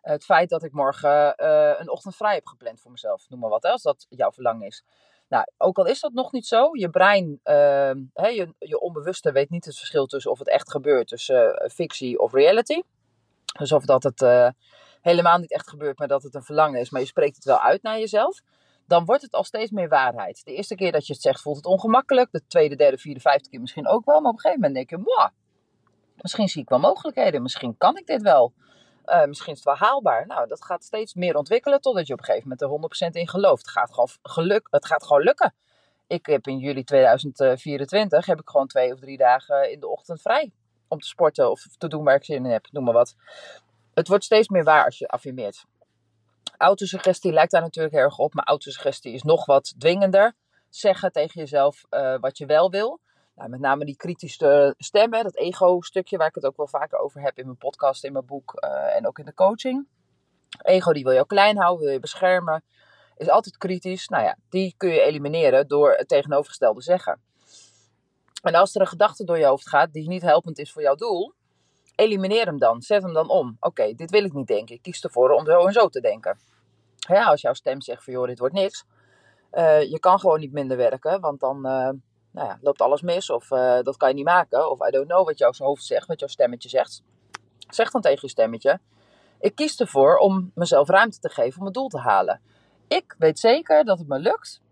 het 0.03 0.25
feit 0.25 0.49
dat 0.49 0.63
ik 0.63 0.73
morgen 0.73 1.37
eh, 1.37 1.75
een 1.79 1.91
ochtend 1.91 2.17
vrij 2.17 2.35
heb 2.35 2.47
gepland 2.47 2.81
voor 2.81 2.91
mezelf. 2.91 3.29
Noem 3.29 3.41
maar 3.41 3.51
wat, 3.51 3.65
als 3.65 3.83
dat 3.83 4.07
jouw 4.09 4.33
verlangen 4.33 4.67
is. 4.67 4.85
Nou, 5.29 5.45
ook 5.59 5.79
al 5.79 5.87
is 5.87 6.01
dat 6.01 6.13
nog 6.13 6.33
niet 6.33 6.47
zo, 6.47 6.69
je 6.73 6.91
brein, 6.91 7.41
ehm, 7.43 7.99
je, 8.15 8.55
je 8.59 8.81
onbewuste 8.81 9.33
weet 9.33 9.51
niet 9.51 9.65
het 9.65 9.79
verschil 9.79 10.07
tussen 10.07 10.31
of 10.31 10.39
het 10.39 10.49
echt 10.49 10.71
gebeurt, 10.71 11.09
tussen 11.09 11.57
eh, 11.57 11.71
fictie 11.71 12.19
of 12.19 12.33
reality. 12.33 12.83
Dus 13.59 13.73
of 13.73 13.85
dat 13.85 14.03
het 14.03 14.23
eh, 14.23 14.49
helemaal 15.01 15.39
niet 15.39 15.53
echt 15.53 15.69
gebeurt, 15.69 15.99
maar 15.99 16.09
dat 16.09 16.23
het 16.23 16.35
een 16.35 16.43
verlangen 16.43 16.81
is, 16.81 16.91
maar 16.91 17.01
je 17.01 17.07
spreekt 17.07 17.37
het 17.37 17.45
wel 17.45 17.61
uit 17.61 17.83
naar 17.83 17.99
jezelf. 17.99 18.41
Dan 18.87 19.05
wordt 19.05 19.23
het 19.23 19.33
al 19.33 19.45
steeds 19.45 19.71
meer 19.71 19.89
waarheid. 19.89 20.45
De 20.45 20.55
eerste 20.55 20.75
keer 20.75 20.93
dat 20.93 21.07
je 21.07 21.13
het 21.13 21.23
zegt, 21.23 21.41
voelt 21.41 21.57
het 21.57 21.67
ongemakkelijk. 21.67 22.33
De 22.33 22.47
tweede, 22.47 22.77
derde, 22.77 22.99
vierde, 22.99 23.21
vijfde 23.21 23.49
keer 23.49 23.61
misschien 23.61 23.89
ook 23.89 24.05
wel. 24.05 24.21
Maar 24.21 24.31
op 24.31 24.37
een 24.37 24.41
gegeven 24.41 24.61
moment 24.61 24.75
denk 24.75 24.91
je, 24.91 25.11
wow, 25.15 25.29
misschien 26.17 26.49
zie 26.49 26.63
ik 26.63 26.69
wel 26.69 26.79
mogelijkheden. 26.79 27.43
Misschien 27.43 27.77
kan 27.79 27.97
ik 27.97 28.07
dit 28.07 28.23
wel. 28.23 28.53
Eh, 29.05 29.25
misschien 29.25 29.53
is 29.53 29.65
het 29.65 29.79
wel 29.79 29.89
haalbaar. 29.89 30.27
Nou, 30.27 30.49
dat 30.49 30.65
gaat 30.65 30.85
steeds 30.85 31.15
meer 31.15 31.37
ontwikkelen 31.37 31.81
totdat 31.81 32.07
je 32.07 32.13
op 32.13 32.19
een 32.19 32.25
gegeven 32.25 32.49
moment 32.49 32.63
er 32.63 32.69
100% 32.69 33.15
in 33.15 33.29
gelooft. 33.29 33.63
Het 33.63 33.71
gaat 33.71 33.93
gewoon, 33.93 34.09
geluk, 34.23 34.67
het 34.71 34.87
gaat 34.87 35.07
gewoon 35.07 35.23
lukken. 35.23 35.55
Ik 36.07 36.27
heb 36.27 36.47
in 36.47 36.59
juli 36.59 36.85
2024 36.85 38.27
heb 38.27 38.41
ik 38.41 38.49
gewoon 38.49 38.67
twee 38.67 38.93
of 38.93 39.01
drie 39.01 39.17
dagen 39.17 39.71
in 39.73 39.81
de 39.81 39.89
ochtend 39.89 40.21
vrij. 40.21 40.53
Om 40.89 40.99
te 40.99 41.09
sporten 41.09 41.51
of 41.51 41.67
te 41.79 41.89
doen 41.89 42.05
waar 42.05 42.15
ik 42.15 42.25
zin 42.25 42.45
in 42.45 42.51
heb. 42.51 42.67
Noem 42.71 42.85
maar 42.85 42.95
wat. 42.95 43.15
Het 43.95 44.09
wordt 44.09 44.25
steeds 44.25 44.49
meer 44.49 44.65
waar 44.65 44.85
als 44.85 44.99
je 44.99 45.09
affirmeert. 45.09 45.65
Autosuggestie 46.57 47.33
lijkt 47.33 47.53
daar 47.53 47.61
natuurlijk 47.61 47.95
erg 47.95 48.19
op. 48.19 48.35
Maar 48.35 48.45
autosuggestie 48.45 49.13
is 49.13 49.23
nog 49.23 49.45
wat 49.47 49.75
dwingender. 49.79 50.35
Zeggen 50.69 51.13
tegen 51.13 51.41
jezelf 51.41 51.85
eh, 51.89 52.15
wat 52.21 52.39
je 52.39 52.47
wel 52.47 52.71
wil. 52.71 53.01
Nou, 53.35 53.49
met 53.49 53.61
name 53.61 53.85
die 53.85 53.97
kritische 53.97 54.75
stemmen, 54.79 55.23
dat 55.23 55.37
ego-stukje 55.37 56.17
waar 56.17 56.29
ik 56.29 56.35
het 56.35 56.45
ook 56.45 56.57
wel 56.57 56.69
vaker 56.69 56.99
over 56.99 57.21
heb 57.21 57.39
in 57.39 57.45
mijn 57.45 57.57
podcast, 57.57 58.05
in 58.05 58.13
mijn 58.13 58.27
boek 58.27 58.55
eh, 58.55 58.97
en 58.97 59.07
ook 59.07 59.19
in 59.19 59.25
de 59.25 59.35
coaching. 59.35 59.87
Ego 60.63 60.93
die 60.93 61.05
wil 61.05 61.13
je 61.13 61.27
klein 61.27 61.59
houden, 61.59 61.85
wil 61.85 61.93
je 61.93 62.01
beschermen, 62.01 62.65
is 63.17 63.29
altijd 63.29 63.57
kritisch. 63.57 64.09
Nou 64.09 64.25
ja, 64.25 64.37
die 64.49 64.75
kun 64.77 64.91
je 64.91 65.01
elimineren 65.01 65.69
door 65.69 65.93
het 65.93 66.09
tegenovergestelde 66.09 66.83
zeggen. 66.83 67.21
En 68.43 68.55
als 68.55 68.75
er 68.75 68.81
een 68.81 68.87
gedachte 68.87 69.25
door 69.25 69.39
je 69.39 69.47
hoofd 69.47 69.69
gaat 69.69 69.93
die 69.93 70.09
niet 70.09 70.23
helpend 70.23 70.59
is 70.59 70.73
voor 70.73 70.83
jouw 70.83 70.95
doel, 70.95 71.35
elimineer 71.95 72.47
hem 72.47 72.59
dan. 72.59 72.83
Zet 72.83 73.03
hem 73.03 73.13
dan 73.13 73.29
om. 73.29 73.57
Oké, 73.61 73.95
dit 73.95 74.11
wil 74.11 74.25
ik 74.25 74.33
niet 74.33 74.47
denken. 74.47 74.75
Ik 74.75 74.83
kies 74.83 75.05
ervoor 75.05 75.31
om 75.31 75.45
zo 75.45 75.67
en 75.67 75.73
zo 75.73 75.89
te 75.89 76.01
denken. 76.01 76.39
Ja, 76.97 77.25
als 77.25 77.41
jouw 77.41 77.53
stem 77.53 77.81
zegt 77.81 78.05
van 78.05 78.13
joh, 78.13 78.27
dit 78.27 78.39
wordt 78.39 78.55
niks. 78.55 78.85
Uh, 79.53 79.83
je 79.83 79.99
kan 79.99 80.19
gewoon 80.19 80.41
niet 80.41 80.53
minder 80.53 80.77
werken, 80.77 81.21
want 81.21 81.41
dan 81.41 81.67
uh, 81.67 81.91
nou 82.33 82.49
ja, 82.49 82.59
loopt 82.61 82.81
alles 82.81 83.03
mis. 83.03 83.31
Of 83.31 83.51
uh, 83.51 83.81
dat 83.81 83.97
kan 83.97 84.09
je 84.09 84.15
niet 84.15 84.25
maken. 84.25 84.71
Of 84.71 84.87
I 84.87 84.91
don't 84.91 85.09
know 85.09 85.27
wat 85.27 85.39
jouw 85.39 85.53
hoofd 85.57 85.85
zegt, 85.85 86.07
wat 86.07 86.21
jouw 86.21 86.29
stemmetje 86.29 86.69
zegt. 86.69 87.03
Zeg 87.69 87.91
dan 87.91 88.01
tegen 88.01 88.19
je 88.23 88.29
stemmetje. 88.29 88.81
Ik 89.41 89.55
kies 89.55 89.81
ervoor 89.81 90.17
om 90.17 90.51
mezelf 90.55 90.89
ruimte 90.89 91.19
te 91.19 91.29
geven 91.29 91.57
om 91.57 91.63
mijn 91.63 91.73
doel 91.73 91.89
te 91.89 91.99
halen. 91.99 92.41
Ik 92.89 93.15
weet 93.19 93.39
zeker 93.39 93.85
dat 93.85 93.99
het 93.99 94.09
me 94.09 94.19
lukt 94.19 94.63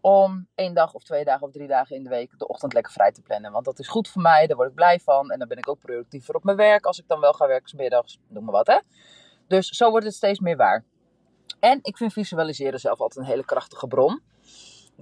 om 0.00 0.46
één 0.54 0.74
dag 0.74 0.94
of 0.94 1.02
twee 1.02 1.24
dagen 1.24 1.46
of 1.46 1.52
drie 1.52 1.68
dagen 1.68 1.96
in 1.96 2.02
de 2.02 2.08
week 2.08 2.38
de 2.38 2.48
ochtend 2.48 2.72
lekker 2.72 2.92
vrij 2.92 3.12
te 3.12 3.22
plannen. 3.22 3.52
Want 3.52 3.64
dat 3.64 3.78
is 3.78 3.88
goed 3.88 4.08
voor 4.08 4.22
mij, 4.22 4.46
daar 4.46 4.56
word 4.56 4.68
ik 4.68 4.74
blij 4.74 5.00
van. 5.00 5.30
En 5.30 5.38
dan 5.38 5.48
ben 5.48 5.58
ik 5.58 5.68
ook 5.68 5.78
productiever 5.78 6.34
op 6.34 6.44
mijn 6.44 6.56
werk 6.56 6.84
als 6.84 6.98
ik 6.98 7.08
dan 7.08 7.20
wel 7.20 7.32
ga 7.32 7.46
werken, 7.46 7.68
smiddags, 7.68 8.18
noem 8.28 8.44
maar 8.44 8.52
wat 8.52 8.66
hè. 8.66 8.78
Dus 9.46 9.68
zo 9.68 9.90
wordt 9.90 10.06
het 10.06 10.14
steeds 10.14 10.40
meer 10.40 10.56
waar. 10.56 10.84
En 11.60 11.78
ik 11.82 11.96
vind 11.96 12.12
visualiseren 12.12 12.80
zelf 12.80 13.00
altijd 13.00 13.24
een 13.26 13.30
hele 13.32 13.44
krachtige 13.44 13.86
bron. 13.86 14.22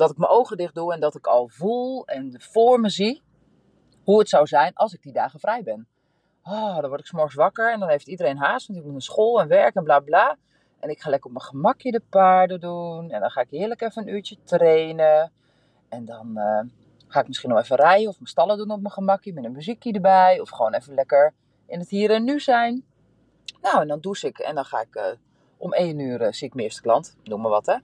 Dat 0.00 0.10
ik 0.10 0.16
mijn 0.16 0.30
ogen 0.30 0.56
dicht 0.56 0.74
doe 0.74 0.92
en 0.92 1.00
dat 1.00 1.14
ik 1.14 1.26
al 1.26 1.48
voel 1.48 2.06
en 2.06 2.34
voor 2.38 2.80
me 2.80 2.88
zie 2.88 3.22
hoe 4.04 4.18
het 4.18 4.28
zou 4.28 4.46
zijn 4.46 4.74
als 4.74 4.92
ik 4.92 5.02
die 5.02 5.12
dagen 5.12 5.40
vrij 5.40 5.62
ben. 5.62 5.86
Oh, 6.42 6.80
dan 6.80 6.88
word 6.88 7.00
ik 7.00 7.06
s'morgens 7.06 7.34
wakker 7.34 7.72
en 7.72 7.80
dan 7.80 7.88
heeft 7.88 8.08
iedereen 8.08 8.38
haast, 8.38 8.66
want 8.66 8.78
ik 8.78 8.84
moet 8.84 8.94
naar 8.94 9.02
school 9.02 9.40
en 9.40 9.48
werk 9.48 9.74
en 9.74 9.84
bla 9.84 9.98
bla. 9.98 10.36
En 10.78 10.90
ik 10.90 11.00
ga 11.00 11.10
lekker 11.10 11.26
op 11.30 11.36
mijn 11.36 11.48
gemakje 11.48 11.90
de 11.90 12.02
paarden 12.10 12.60
doen. 12.60 13.10
En 13.10 13.20
dan 13.20 13.30
ga 13.30 13.40
ik 13.40 13.50
heerlijk 13.50 13.80
even 13.80 14.02
een 14.02 14.14
uurtje 14.14 14.36
trainen. 14.44 15.32
En 15.88 16.04
dan 16.04 16.32
uh, 16.34 16.60
ga 17.08 17.20
ik 17.20 17.26
misschien 17.26 17.50
nog 17.50 17.58
even 17.58 17.76
rijden 17.76 18.08
of 18.08 18.14
mijn 18.14 18.26
stallen 18.26 18.56
doen 18.56 18.70
op 18.70 18.80
mijn 18.80 18.92
gemakje 18.92 19.32
met 19.32 19.44
een 19.44 19.52
muziekje 19.52 19.92
erbij. 19.92 20.40
Of 20.40 20.50
gewoon 20.50 20.74
even 20.74 20.94
lekker 20.94 21.34
in 21.66 21.78
het 21.78 21.90
hier 21.90 22.10
en 22.10 22.24
nu 22.24 22.40
zijn. 22.40 22.84
Nou, 23.62 23.80
en 23.80 23.88
dan 23.88 24.00
douche 24.00 24.26
ik 24.26 24.38
en 24.38 24.54
dan 24.54 24.64
ga 24.64 24.80
ik 24.80 24.96
uh, 24.96 25.04
om 25.56 25.72
één 25.72 25.98
uur 25.98 26.20
uh, 26.20 26.32
zie 26.32 26.46
ik 26.46 26.54
mijn 26.54 26.66
eerste 26.66 26.82
klant. 26.82 27.16
Noem 27.24 27.40
maar 27.40 27.50
wat 27.50 27.66
hè. 27.66 27.76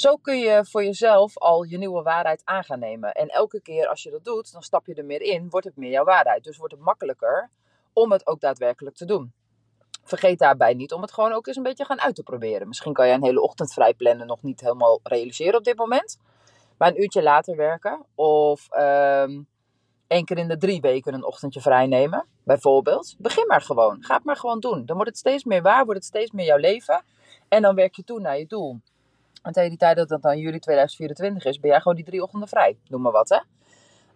Zo 0.00 0.16
kun 0.16 0.38
je 0.38 0.64
voor 0.64 0.84
jezelf 0.84 1.38
al 1.38 1.62
je 1.62 1.78
nieuwe 1.78 2.02
waarheid 2.02 2.42
aan 2.44 2.64
gaan 2.64 2.78
nemen. 2.78 3.12
En 3.12 3.28
elke 3.28 3.60
keer 3.60 3.88
als 3.88 4.02
je 4.02 4.10
dat 4.10 4.24
doet, 4.24 4.52
dan 4.52 4.62
stap 4.62 4.86
je 4.86 4.94
er 4.94 5.04
meer 5.04 5.22
in, 5.22 5.50
wordt 5.50 5.66
het 5.66 5.76
meer 5.76 5.90
jouw 5.90 6.04
waarheid. 6.04 6.44
Dus 6.44 6.56
wordt 6.56 6.74
het 6.74 6.82
makkelijker 6.82 7.50
om 7.92 8.12
het 8.12 8.26
ook 8.26 8.40
daadwerkelijk 8.40 8.96
te 8.96 9.04
doen. 9.04 9.32
Vergeet 10.04 10.38
daarbij 10.38 10.74
niet 10.74 10.92
om 10.92 11.02
het 11.02 11.12
gewoon 11.12 11.32
ook 11.32 11.46
eens 11.46 11.56
een 11.56 11.62
beetje 11.62 11.84
gaan 11.84 12.00
uit 12.00 12.14
te 12.14 12.22
proberen. 12.22 12.68
Misschien 12.68 12.92
kan 12.92 13.06
je 13.06 13.14
een 13.14 13.24
hele 13.24 13.40
ochtend 13.40 13.72
vrij 13.72 13.94
plannen 13.94 14.26
nog 14.26 14.42
niet 14.42 14.60
helemaal 14.60 15.00
realiseren 15.02 15.58
op 15.58 15.64
dit 15.64 15.76
moment. 15.76 16.18
Maar 16.78 16.88
een 16.88 17.02
uurtje 17.02 17.22
later 17.22 17.56
werken. 17.56 18.06
Of 18.14 18.68
um, 18.78 19.48
één 20.06 20.24
keer 20.24 20.38
in 20.38 20.48
de 20.48 20.56
drie 20.56 20.80
weken 20.80 21.14
een 21.14 21.24
ochtendje 21.24 21.60
vrij 21.60 21.86
nemen. 21.86 22.26
Bijvoorbeeld. 22.44 23.14
Begin 23.18 23.46
maar 23.46 23.62
gewoon. 23.62 24.02
Ga 24.02 24.14
het 24.14 24.24
maar 24.24 24.36
gewoon 24.36 24.60
doen. 24.60 24.86
Dan 24.86 24.96
wordt 24.96 25.10
het 25.10 25.18
steeds 25.18 25.44
meer 25.44 25.62
waar. 25.62 25.84
Wordt 25.84 26.00
het 26.00 26.08
steeds 26.08 26.30
meer 26.30 26.46
jouw 26.46 26.58
leven. 26.58 27.04
En 27.48 27.62
dan 27.62 27.74
werk 27.74 27.94
je 27.94 28.04
toe 28.04 28.20
naar 28.20 28.38
je 28.38 28.46
doel. 28.46 28.80
En 29.42 29.52
tegen 29.52 29.68
die 29.68 29.78
tijd 29.78 29.96
dat 29.96 30.10
het 30.10 30.22
dan 30.22 30.38
juli 30.38 30.58
2024 30.58 31.44
is, 31.44 31.60
ben 31.60 31.70
jij 31.70 31.80
gewoon 31.80 31.96
die 31.96 32.04
drie 32.04 32.22
ochtenden 32.22 32.48
vrij. 32.48 32.78
Noem 32.88 33.02
maar 33.02 33.12
wat 33.12 33.28
hè. 33.28 33.38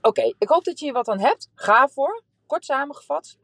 Oké, 0.01 0.35
ik 0.39 0.49
hoop 0.49 0.65
dat 0.65 0.79
je 0.79 0.85
hier 0.85 0.95
wat 0.95 1.09
aan 1.09 1.21
hebt. 1.21 1.51
Ga 1.55 1.89
voor. 1.89 2.23
Kort 2.47 2.65
samengevat. 2.65 3.39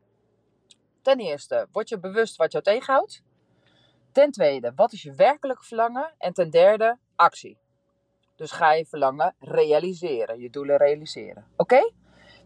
Ten 1.03 1.19
eerste, 1.19 1.69
word 1.73 1.89
je 1.89 1.99
bewust 1.99 2.37
wat 2.37 2.53
jou 2.53 2.65
tegenhoudt. 2.65 3.23
Ten 4.13 4.31
tweede, 4.31 4.73
wat 4.77 4.93
is 4.93 5.03
je 5.03 5.15
werkelijke 5.15 5.65
verlangen? 5.65 6.15
En 6.19 6.33
ten 6.33 6.51
derde, 6.51 6.99
actie. 7.17 7.59
Dus 8.37 8.51
ga 8.51 8.73
je 8.73 8.87
verlangen 8.87 9.35
realiseren, 9.39 10.41
je 10.41 10.51
doelen 10.51 10.77
realiseren. 10.77 11.47
Oké? 11.57 11.93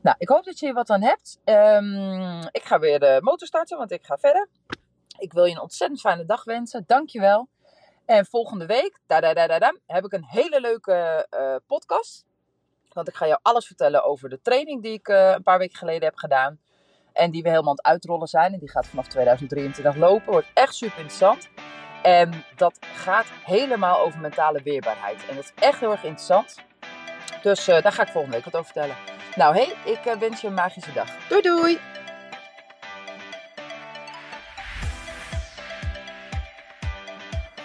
Nou, 0.02 0.16
ik 0.18 0.28
hoop 0.28 0.44
dat 0.44 0.58
je 0.58 0.66
hier 0.66 0.74
wat 0.74 0.90
aan 0.90 1.02
hebt. 1.02 1.40
Um, 1.44 2.40
ik 2.40 2.62
ga 2.62 2.78
weer 2.78 3.00
de 3.00 3.18
motor 3.20 3.46
starten, 3.46 3.78
want 3.78 3.90
ik 3.90 4.04
ga 4.04 4.18
verder. 4.18 4.48
Ik 5.18 5.32
wil 5.32 5.44
je 5.44 5.52
een 5.52 5.60
ontzettend 5.60 6.00
fijne 6.00 6.24
dag 6.24 6.44
wensen. 6.44 6.84
Dankjewel. 6.86 7.48
En 8.06 8.26
volgende 8.26 8.66
week 8.66 9.00
da, 9.06 9.20
da, 9.20 9.34
da, 9.34 9.58
da, 9.58 9.74
heb 9.86 10.04
ik 10.04 10.12
een 10.12 10.24
hele 10.26 10.60
leuke 10.60 11.26
uh, 11.30 11.56
podcast. 11.66 12.24
Want 12.92 13.08
ik 13.08 13.14
ga 13.14 13.26
jou 13.26 13.38
alles 13.42 13.66
vertellen 13.66 14.04
over 14.04 14.28
de 14.28 14.40
training 14.42 14.82
die 14.82 14.92
ik 14.92 15.08
uh, 15.08 15.30
een 15.30 15.42
paar 15.42 15.58
weken 15.58 15.76
geleden 15.76 16.02
heb 16.02 16.16
gedaan. 16.16 16.58
En 17.12 17.30
die 17.30 17.42
we 17.42 17.48
helemaal 17.48 17.70
aan 17.70 17.76
het 17.76 17.86
uitrollen 17.86 18.26
zijn. 18.26 18.52
En 18.52 18.58
die 18.58 18.70
gaat 18.70 18.86
vanaf 18.86 19.06
2023 19.06 19.96
lopen. 19.96 20.32
Wordt 20.32 20.50
echt 20.54 20.74
super 20.74 20.98
interessant. 20.98 21.48
En 22.02 22.44
dat 22.56 22.78
gaat 22.80 23.26
helemaal 23.44 23.98
over 23.98 24.20
mentale 24.20 24.62
weerbaarheid. 24.62 25.26
En 25.28 25.34
dat 25.34 25.44
is 25.44 25.52
echt 25.54 25.80
heel 25.80 25.90
erg 25.90 26.04
interessant. 26.04 26.54
Dus 27.42 27.68
uh, 27.68 27.82
daar 27.82 27.92
ga 27.92 28.02
ik 28.02 28.08
volgende 28.08 28.36
week 28.36 28.44
wat 28.44 28.54
over 28.54 28.72
vertellen. 28.72 28.96
Nou, 29.36 29.54
hey, 29.54 29.92
ik 29.92 30.18
wens 30.18 30.40
je 30.40 30.46
een 30.46 30.54
magische 30.54 30.92
dag. 30.92 31.28
Doei 31.28 31.42
doei! 31.42 32.03